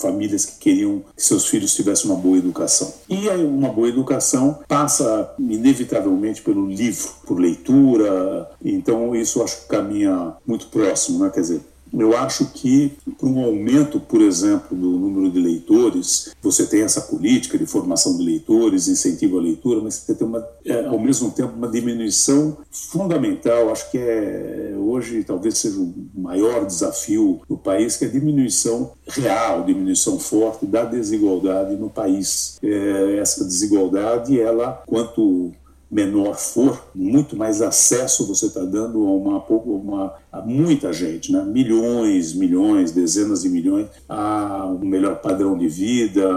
famílias 0.00 0.44
que 0.44 0.58
queriam 0.58 1.02
que 1.16 1.22
seus 1.22 1.46
filhos 1.46 1.74
tivessem 1.74 2.10
uma 2.10 2.18
boa 2.18 2.38
educação. 2.38 2.92
E 3.08 3.28
uma 3.28 3.68
boa 3.70 3.88
educação 3.88 4.58
passa 4.66 5.34
inevitavelmente 5.38 6.42
pelo 6.42 6.66
livro, 6.66 7.10
por 7.26 7.38
leitura, 7.38 8.50
então 8.64 9.14
isso 9.14 9.42
acho 9.42 9.62
que 9.62 9.68
caminha 9.68 10.34
muito 10.46 10.66
próximo, 10.68 11.24
né? 11.24 11.30
quer 11.32 11.40
dizer, 11.40 11.60
Eu 11.92 12.16
acho 12.16 12.46
que 12.46 12.92
para 13.18 13.28
um 13.28 13.44
aumento, 13.44 14.00
por 14.00 14.20
exemplo, 14.20 14.76
do 14.76 14.90
número 14.90 15.30
de 15.30 15.40
leitores, 15.40 16.34
você 16.42 16.66
tem 16.66 16.82
essa 16.82 17.00
política 17.00 17.58
de 17.58 17.66
formação 17.66 18.16
de 18.16 18.24
leitores, 18.24 18.88
incentivo 18.88 19.38
à 19.38 19.42
leitura, 19.42 19.80
mas 19.80 19.94
você 19.94 20.14
tem 20.14 20.26
uma, 20.26 20.46
é, 20.64 20.86
ao 20.86 20.98
mesmo 20.98 21.30
tempo 21.30 21.54
uma 21.56 21.68
diminuição 21.68 22.58
fundamental, 22.70 23.70
acho 23.70 23.90
que 23.90 23.98
é 23.98 24.74
hoje 24.76 25.22
talvez 25.24 25.58
seja 25.58 25.78
o 25.78 25.92
maior 26.14 26.64
desafio 26.64 27.40
do 27.48 27.56
país, 27.56 27.96
que 27.96 28.04
é 28.04 28.08
a 28.08 28.10
diminuição 28.10 28.92
real, 29.06 29.64
diminuição 29.64 30.18
forte 30.18 30.66
da 30.66 30.84
desigualdade 30.84 31.76
no 31.76 31.90
país. 31.90 32.58
É, 32.62 33.18
essa 33.18 33.44
desigualdade, 33.44 34.40
ela, 34.40 34.82
quanto 34.86 35.52
menor 35.90 36.36
for, 36.36 36.90
muito 36.94 37.34
mais 37.34 37.62
acesso 37.62 38.26
você 38.26 38.46
está 38.46 38.60
dando 38.60 39.06
a, 39.06 39.10
uma, 39.10 39.38
uma, 39.44 40.14
a 40.30 40.40
muita 40.42 40.92
gente, 40.92 41.32
né? 41.32 41.42
milhões, 41.42 42.34
milhões, 42.34 42.92
dezenas 42.92 43.42
de 43.42 43.48
milhões, 43.48 43.86
a 44.08 44.66
um 44.66 44.84
melhor 44.84 45.20
padrão 45.20 45.56
de 45.56 45.66
vida, 45.66 46.28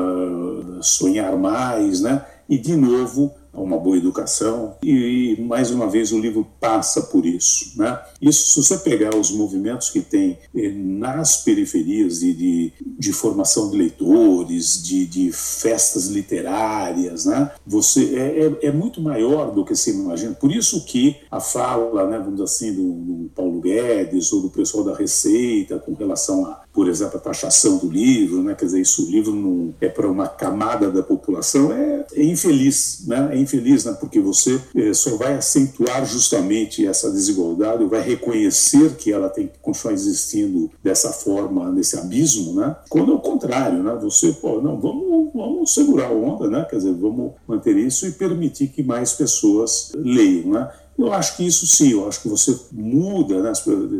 sonhar 0.82 1.38
mais, 1.38 2.02
né? 2.02 2.26
E 2.52 2.58
de 2.58 2.76
novo 2.76 3.34
uma 3.54 3.78
boa 3.78 3.98
educação 3.98 4.76
e, 4.82 5.36
e, 5.38 5.42
mais 5.42 5.72
uma 5.72 5.88
vez 5.88 6.12
o 6.12 6.20
livro 6.20 6.48
passa 6.60 7.02
por 7.02 7.26
isso, 7.26 7.78
né? 7.78 8.00
Isso 8.22 8.54
se 8.54 8.64
você 8.64 8.78
pegar 8.78 9.16
os 9.16 9.32
movimentos 9.32 9.90
que 9.90 10.02
tem 10.02 10.38
eh, 10.56 10.72
nas 10.72 11.44
periferias 11.44 12.20
de, 12.20 12.34
de, 12.34 12.74
de, 12.98 13.14
formação 13.14 13.70
de 13.70 13.78
leitores, 13.78 14.82
de, 14.82 15.06
de 15.06 15.32
festas 15.32 16.08
literárias, 16.08 17.26
né? 17.26 17.52
Você 17.66 18.16
é, 18.16 18.46
é, 18.46 18.68
é, 18.68 18.72
muito 18.72 19.02
maior 19.02 19.52
do 19.52 19.66
que 19.66 19.76
se 19.76 19.92
imagina. 19.92 20.34
Por 20.34 20.52
isso 20.52 20.86
que 20.86 21.18
a 21.30 21.40
fala, 21.40 22.10
né, 22.10 22.18
vamos 22.18 22.34
dizer 22.34 22.44
assim, 22.44 22.74
do, 22.74 22.94
do 22.94 23.30
Paulo 23.36 23.60
Guedes 23.60 24.32
ou 24.32 24.42
do 24.42 24.50
pessoal 24.50 24.84
da 24.84 24.96
Receita 24.96 25.78
com 25.78 25.94
relação 25.94 26.46
a 26.46 26.61
por 26.74 26.88
exemplo, 26.88 27.18
a 27.18 27.20
taxação 27.20 27.78
do 27.78 27.90
livro, 27.90 28.42
né? 28.42 28.56
quer 28.56 28.66
dizer, 28.66 28.82
isso 28.82 29.06
o 29.06 29.12
livro 29.12 29.34
não 29.34 29.74
é 29.82 29.90
para 29.90 30.10
uma 30.10 30.28
camada 30.28 30.90
da 30.90 31.04
população, 31.04 31.72
é, 31.72 32.06
é 32.14 32.24
infeliz, 32.24 33.04
né? 33.08 33.30
é 33.34 33.38
infeliz, 33.38 33.86
né? 33.86 33.96
porque 34.00 34.20
você 34.20 34.60
é, 34.76 34.94
só 34.94 35.18
vai 35.18 35.36
acentuar 35.36 36.06
justamente 36.06 36.86
essa 36.86 37.12
desigualdade, 37.12 37.86
vai 37.86 38.02
reconhecer 38.02 38.96
que 38.96 39.12
ela 39.12 39.30
tem 39.30 39.48
que 39.48 39.60
continuar 39.62 39.94
existindo 39.94 40.72
dessa 40.84 41.12
forma, 41.12 41.72
nesse 41.72 41.98
abismo, 41.98 42.54
né? 42.54 42.76
quando 42.90 43.12
é 43.12 43.16
o 43.16 43.20
contrário, 43.20 43.84
né? 43.84 43.98
você, 44.02 44.32
pô, 44.34 44.62
não, 44.62 44.80
vamos, 44.80 45.32
vamos 45.34 45.74
segurar 45.74 46.08
a 46.08 46.14
onda, 46.14 46.48
né? 46.48 46.66
quer 46.70 46.78
dizer, 46.78 46.94
vamos 46.94 47.34
manter 47.48 47.76
isso 47.76 48.08
e 48.08 48.12
permitir 48.12 48.68
que 48.68 48.82
mais 48.82 49.14
pessoas 49.14 49.92
leiam, 49.96 50.52
né? 50.52 50.70
Eu 51.02 51.14
acho 51.14 51.38
que 51.38 51.46
isso 51.46 51.66
sim, 51.68 51.92
eu 51.92 52.08
acho 52.08 52.22
que 52.22 52.30
você 52.30 52.58
muda, 52.72 53.42
né? 53.42 53.52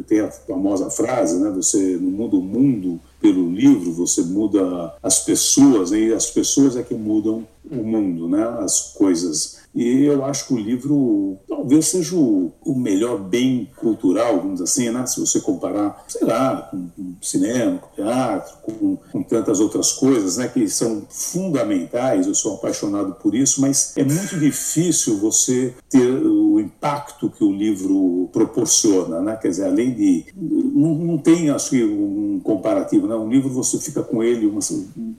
tem 0.08 0.20
a 0.20 0.32
famosa 0.32 0.90
frase, 0.90 1.40
né? 1.40 1.50
você 1.50 1.98
não 2.00 2.12
muda 2.12 2.36
o 2.36 2.42
mundo 2.42 3.00
pelo 3.20 3.52
livro, 3.52 3.92
você 3.92 4.22
muda 4.22 4.94
as 5.02 5.24
pessoas, 5.24 5.92
e 5.92 6.14
as 6.14 6.28
pessoas 6.28 6.76
é 6.76 6.84
que 6.84 6.94
mudam 6.94 7.48
o 7.70 7.84
mundo, 7.84 8.28
né? 8.28 8.44
as 8.60 8.94
coisas 8.94 9.62
e 9.74 10.04
eu 10.04 10.26
acho 10.26 10.48
que 10.48 10.54
o 10.54 10.58
livro 10.58 11.38
talvez 11.48 11.88
seja 11.88 12.16
o, 12.16 12.52
melhor 12.76 13.18
bem 13.18 13.70
cultural, 13.78 14.38
vamos 14.38 14.62
assim, 14.62 14.90
né? 14.90 15.06
se 15.06 15.20
você 15.20 15.40
comparar, 15.40 16.04
sei 16.08 16.28
lá, 16.28 16.70
com, 16.70 16.90
cinema, 17.22 17.78
com 17.78 17.96
teatro, 17.96 18.58
com, 18.64 18.98
com, 19.12 19.24
tantas 19.24 19.62
outras 19.62 19.94
coisas 19.94 20.38
né? 20.38 20.50
que 20.50 20.68
são 20.68 21.04
fundamentais. 21.10 22.28
Eu 22.28 22.36
sou 22.36 22.56
apaixonado 22.56 23.14
por 23.14 23.34
isso, 23.34 23.62
mas 23.62 23.94
é 23.96 24.04
muito 24.04 24.38
difícil 24.38 25.20
você 25.20 25.74
ter 25.90 26.22
impacto 26.62 27.30
que 27.30 27.44
o 27.44 27.52
livro 27.52 28.30
proporciona. 28.32 29.22
Né? 29.22 29.36
Quer 29.36 29.50
dizer, 29.50 29.66
além 29.66 29.94
de. 29.94 30.26
Não, 30.36 30.96
não 30.96 31.18
tem, 31.18 31.50
acho 31.50 31.72
que, 31.72 31.84
um 31.84 32.40
comparativo. 32.44 33.08
Né? 33.08 33.16
Um 33.16 33.30
livro 33.30 33.50
você 33.50 33.80
fica 33.80 34.02
com 34.02 34.24
ele 34.24 34.46
umas, 34.46 34.72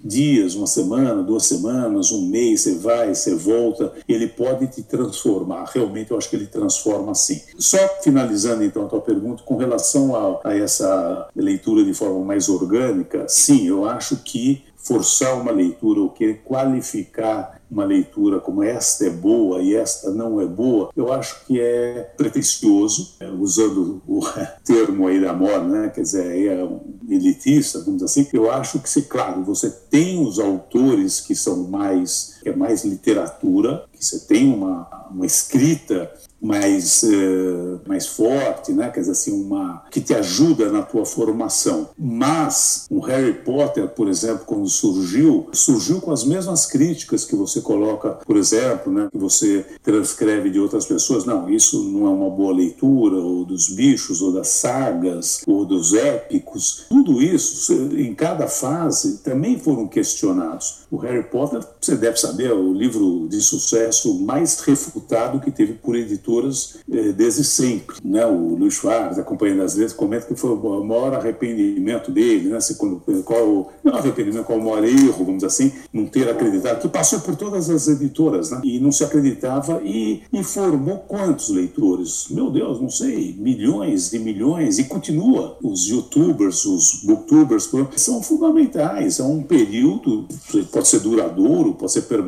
dias, 0.04 0.54
uma 0.54 0.66
semana, 0.66 1.22
duas 1.22 1.46
semanas, 1.46 2.10
um 2.12 2.26
mês, 2.26 2.62
você 2.62 2.74
vai, 2.74 3.14
você 3.14 3.34
volta. 3.34 3.92
Ele 4.08 4.28
pode 4.28 4.66
te 4.68 4.82
transformar. 4.82 5.64
Realmente, 5.72 6.10
eu 6.10 6.18
acho 6.18 6.28
que 6.28 6.36
ele 6.36 6.46
transforma 6.46 7.14
sim. 7.14 7.40
Só 7.58 7.78
finalizando 8.02 8.64
então 8.64 8.86
a 8.86 8.88
tua 8.88 9.00
pergunta, 9.00 9.42
com 9.42 9.56
relação 9.56 10.14
a, 10.14 10.40
a 10.44 10.56
essa 10.56 11.28
leitura 11.34 11.84
de 11.84 11.94
forma 11.94 12.24
mais 12.24 12.48
orgânica, 12.48 13.26
sim, 13.28 13.66
eu 13.66 13.84
acho 13.84 14.16
que 14.16 14.64
forçar 14.82 15.40
uma 15.40 15.52
leitura 15.52 16.00
ou 16.00 16.10
querer 16.10 16.42
qualificar 16.44 17.61
uma 17.72 17.84
leitura 17.86 18.38
como 18.38 18.62
esta 18.62 19.06
é 19.06 19.10
boa 19.10 19.62
e 19.62 19.74
esta 19.74 20.10
não 20.10 20.38
é 20.38 20.46
boa, 20.46 20.90
eu 20.94 21.10
acho 21.10 21.46
que 21.46 21.58
é 21.58 22.12
pretensioso, 22.16 23.16
é, 23.18 23.30
usando 23.30 24.02
o 24.06 24.20
termo 24.62 25.08
aí 25.08 25.18
da 25.18 25.32
moda, 25.32 25.64
né? 25.64 25.88
quer 25.88 26.02
dizer, 26.02 26.48
é 26.48 26.68
elitista, 27.08 27.78
vamos 27.78 28.02
dizer 28.02 28.04
assim. 28.04 28.28
Eu 28.32 28.50
acho 28.50 28.78
que, 28.78 28.90
se, 28.90 29.02
claro, 29.02 29.42
você 29.42 29.70
tem 29.70 30.22
os 30.22 30.38
autores 30.38 31.20
que 31.20 31.34
são 31.34 31.64
mais, 31.68 32.38
que 32.42 32.48
é 32.48 32.56
mais 32.56 32.84
literatura, 32.84 33.84
que 33.92 34.04
você 34.04 34.18
tem 34.20 34.52
uma, 34.52 35.08
uma 35.10 35.24
escrita 35.24 36.10
mais, 36.42 37.04
uh, 37.04 37.80
mais 37.86 38.08
forte, 38.08 38.72
né? 38.72 38.90
quer 38.90 39.00
dizer 39.00 39.12
assim, 39.12 39.30
uma, 39.30 39.84
que 39.90 40.00
te 40.00 40.12
ajuda 40.12 40.72
na 40.72 40.82
tua 40.82 41.06
formação. 41.06 41.90
Mas 41.96 42.86
o 42.90 42.98
Harry 42.98 43.32
Potter, 43.32 43.88
por 43.88 44.08
exemplo, 44.08 44.44
quando 44.44 44.68
surgiu, 44.68 45.48
surgiu 45.52 46.00
com 46.00 46.10
as 46.10 46.24
mesmas 46.24 46.66
críticas 46.66 47.24
que 47.24 47.36
você 47.36 47.60
coloca, 47.60 48.10
por 48.26 48.36
exemplo, 48.36 48.92
né? 48.92 49.08
que 49.12 49.18
você 49.18 49.64
transcreve 49.84 50.50
de 50.50 50.58
outras 50.58 50.84
pessoas. 50.84 51.24
Não, 51.24 51.48
isso 51.48 51.84
não 51.84 52.06
é 52.06 52.10
uma 52.10 52.28
boa 52.28 52.52
leitura, 52.52 53.16
ou 53.16 53.44
dos 53.44 53.68
bichos, 53.68 54.20
ou 54.20 54.32
das 54.32 54.48
sagas, 54.48 55.42
ou 55.46 55.64
dos 55.64 55.94
épicos. 55.94 56.86
Tudo 56.88 57.22
isso, 57.22 57.72
em 57.96 58.12
cada 58.14 58.48
fase, 58.48 59.18
também 59.18 59.60
foram 59.60 59.86
questionados. 59.86 60.82
O 60.90 60.96
Harry 60.96 61.22
Potter, 61.22 61.60
você 61.80 61.94
deve 61.94 62.16
saber, 62.16 62.31
é 62.40 62.52
o 62.52 62.72
livro 62.72 63.26
de 63.28 63.40
sucesso 63.40 64.18
mais 64.20 64.60
refutado 64.60 65.40
que 65.40 65.50
teve 65.50 65.74
por 65.74 65.96
editor 65.96 66.22
editoras 66.22 66.78
eh, 66.90 67.12
desde 67.12 67.44
sempre. 67.44 67.96
Né? 68.04 68.24
O 68.26 68.54
Luiz 68.54 68.74
Soares, 68.74 69.18
a 69.18 69.22
Companhia 69.22 69.56
das 69.56 69.74
Letras, 69.74 69.92
comenta 69.92 70.26
que 70.26 70.34
foi 70.34 70.50
o 70.50 70.84
maior 70.84 71.14
arrependimento 71.14 72.10
dele, 72.10 72.48
né? 72.48 72.60
Se, 72.60 72.76
qual, 72.76 73.02
qual, 73.24 73.72
não 73.82 73.94
arrependimento, 73.94 74.44
qual 74.44 74.58
o 74.58 74.64
maior 74.64 74.84
erro, 74.84 75.24
vamos 75.24 75.36
dizer 75.36 75.46
assim, 75.46 75.72
não 75.92 76.06
ter 76.06 76.28
acreditado, 76.28 76.80
que 76.80 76.88
passou 76.88 77.20
por 77.20 77.36
todas 77.36 77.68
as 77.68 77.88
editoras 77.88 78.50
né? 78.50 78.60
e 78.64 78.78
não 78.78 78.92
se 78.92 79.04
acreditava 79.04 79.80
e, 79.84 80.22
e 80.32 80.42
formou 80.44 80.98
quantos 80.98 81.48
leitores? 81.48 82.26
Meu 82.30 82.50
Deus, 82.50 82.80
não 82.80 82.90
sei, 82.90 83.34
milhões 83.38 84.12
e 84.12 84.18
milhões 84.18 84.78
e 84.78 84.84
continua. 84.84 85.56
Os 85.62 85.86
youtubers, 85.88 86.64
os 86.64 87.02
booktubers 87.04 87.68
são 87.96 88.22
fundamentais, 88.22 89.18
é 89.18 89.22
um 89.22 89.42
período, 89.42 90.26
pode 90.70 90.88
ser 90.88 91.00
duradouro, 91.00 91.74
pode 91.74 91.92
ser 91.92 92.02
permanente, 92.02 92.21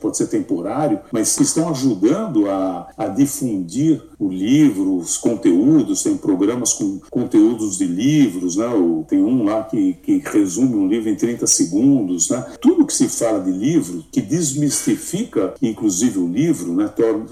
pode 0.00 0.16
ser 0.16 0.26
temporário, 0.26 1.00
mas 1.10 1.38
estão 1.38 1.68
ajudando 1.68 2.48
a, 2.48 2.88
a 2.96 3.06
difundir 3.08 4.02
o 4.18 4.28
livro, 4.28 4.96
os 4.96 5.18
conteúdos, 5.18 6.02
tem 6.02 6.16
programas 6.16 6.72
com 6.72 7.00
conteúdos 7.10 7.78
de 7.78 7.86
livros, 7.86 8.56
né? 8.56 8.66
tem 9.08 9.22
um 9.22 9.44
lá 9.44 9.64
que, 9.64 9.94
que 9.94 10.18
resume 10.18 10.76
um 10.76 10.86
livro 10.86 11.10
em 11.10 11.16
30 11.16 11.46
segundos. 11.46 12.30
Né? 12.30 12.44
Tudo 12.60 12.86
que 12.86 12.94
se 12.94 13.08
fala 13.08 13.40
de 13.40 13.50
livro, 13.50 14.04
que 14.12 14.20
desmistifica, 14.20 15.54
inclusive, 15.60 16.18
o 16.18 16.28
livro, 16.28 16.74
né? 16.74 16.88
Torna, 16.88 17.26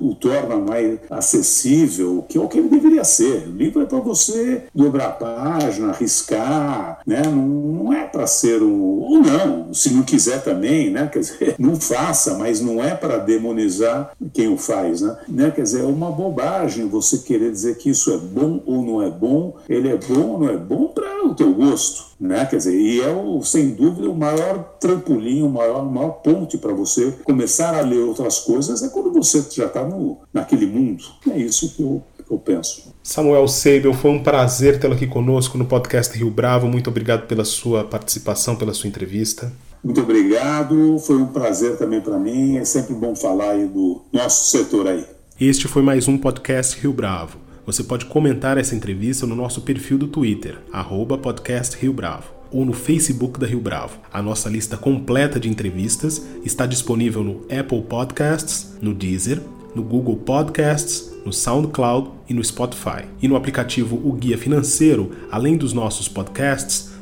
o 0.00 0.14
torna 0.14 0.56
mais 0.56 0.98
acessível, 1.10 2.24
que 2.28 2.36
é 2.36 2.40
o 2.40 2.48
que 2.48 2.58
ele 2.58 2.68
deveria 2.68 3.04
ser. 3.04 3.48
O 3.48 3.56
livro 3.56 3.82
é 3.82 3.86
para 3.86 4.00
você 4.00 4.64
dobrar 4.74 5.06
a 5.06 5.12
página, 5.12 5.88
arriscar, 5.90 7.00
né? 7.06 7.22
não, 7.24 7.46
não 7.46 7.92
é 7.92 8.04
para 8.04 8.26
ser 8.26 8.62
um. 8.62 8.82
Ou 8.82 9.20
não, 9.20 9.72
se 9.72 9.92
não 9.92 10.02
quiser 10.02 10.42
também, 10.42 10.90
né? 10.90 11.06
quer 11.06 11.20
dizer, 11.20 11.53
não 11.58 11.76
faça, 11.76 12.34
mas 12.38 12.60
não 12.60 12.82
é 12.82 12.94
para 12.94 13.18
demonizar 13.18 14.12
quem 14.32 14.48
o 14.48 14.56
faz. 14.56 15.00
Né? 15.00 15.16
né? 15.28 15.50
Quer 15.50 15.62
dizer, 15.62 15.82
é 15.82 15.86
uma 15.86 16.10
bobagem 16.10 16.88
você 16.88 17.18
querer 17.18 17.50
dizer 17.50 17.76
que 17.76 17.90
isso 17.90 18.12
é 18.12 18.18
bom 18.18 18.62
ou 18.66 18.82
não 18.82 19.02
é 19.02 19.10
bom, 19.10 19.56
ele 19.68 19.88
é 19.88 19.96
bom 19.96 20.32
ou 20.32 20.40
não 20.40 20.48
é 20.48 20.56
bom 20.56 20.88
para 20.88 21.24
o 21.26 21.34
teu 21.34 21.52
gosto. 21.54 22.14
Né? 22.20 22.44
Quer 22.46 22.56
dizer, 22.56 22.78
e 22.78 23.00
é, 23.00 23.10
o, 23.10 23.42
sem 23.42 23.70
dúvida, 23.70 24.08
o 24.08 24.14
maior 24.14 24.76
trampolim, 24.80 25.42
o 25.42 25.48
maior, 25.48 25.84
maior 25.90 26.10
ponte 26.22 26.56
para 26.58 26.72
você 26.72 27.12
começar 27.24 27.74
a 27.74 27.80
ler 27.80 28.00
outras 28.00 28.38
coisas 28.40 28.82
é 28.82 28.88
quando 28.88 29.12
você 29.12 29.44
já 29.50 29.66
está 29.66 29.86
naquele 30.32 30.66
mundo. 30.66 31.04
É 31.30 31.36
isso 31.36 31.74
que 31.74 31.82
eu, 31.82 32.02
que 32.26 32.32
eu 32.32 32.38
penso. 32.38 32.94
Samuel 33.02 33.46
Seibel, 33.48 33.92
foi 33.92 34.10
um 34.10 34.22
prazer 34.22 34.80
tê-lo 34.80 34.94
aqui 34.94 35.06
conosco 35.06 35.58
no 35.58 35.66
podcast 35.66 36.16
Rio 36.16 36.30
Bravo. 36.30 36.66
Muito 36.66 36.88
obrigado 36.88 37.26
pela 37.26 37.44
sua 37.44 37.84
participação, 37.84 38.56
pela 38.56 38.72
sua 38.72 38.88
entrevista. 38.88 39.52
Muito 39.84 40.00
obrigado, 40.00 40.98
foi 40.98 41.16
um 41.16 41.26
prazer 41.26 41.76
também 41.76 42.00
para 42.00 42.18
mim. 42.18 42.56
É 42.56 42.64
sempre 42.64 42.94
bom 42.94 43.14
falar 43.14 43.50
aí 43.50 43.66
do 43.66 44.00
nosso 44.10 44.50
setor 44.50 44.86
aí. 44.86 45.04
Este 45.38 45.68
foi 45.68 45.82
mais 45.82 46.08
um 46.08 46.16
podcast 46.16 46.80
Rio 46.80 46.94
Bravo. 46.94 47.36
Você 47.66 47.84
pode 47.84 48.06
comentar 48.06 48.56
essa 48.56 48.74
entrevista 48.74 49.26
no 49.26 49.36
nosso 49.36 49.60
perfil 49.60 49.98
do 49.98 50.08
Twitter, 50.08 50.56
arroba 50.72 51.18
podcast 51.18 51.76
Rio 51.76 51.92
Bravo, 51.92 52.32
ou 52.50 52.64
no 52.64 52.72
Facebook 52.72 53.38
da 53.38 53.46
Rio 53.46 53.60
Bravo. 53.60 53.98
A 54.10 54.22
nossa 54.22 54.48
lista 54.48 54.78
completa 54.78 55.38
de 55.38 55.50
entrevistas 55.50 56.22
está 56.42 56.64
disponível 56.64 57.22
no 57.22 57.44
Apple 57.54 57.82
Podcasts, 57.82 58.78
no 58.80 58.94
Deezer, 58.94 59.42
no 59.74 59.82
Google 59.82 60.16
Podcasts, 60.16 61.12
no 61.26 61.32
SoundCloud 61.32 62.10
e 62.26 62.32
no 62.32 62.42
Spotify. 62.42 63.04
E 63.20 63.28
no 63.28 63.36
aplicativo 63.36 64.00
O 64.02 64.12
Guia 64.12 64.38
Financeiro, 64.38 65.10
além 65.30 65.58
dos 65.58 65.74
nossos 65.74 66.08
podcasts, 66.08 66.93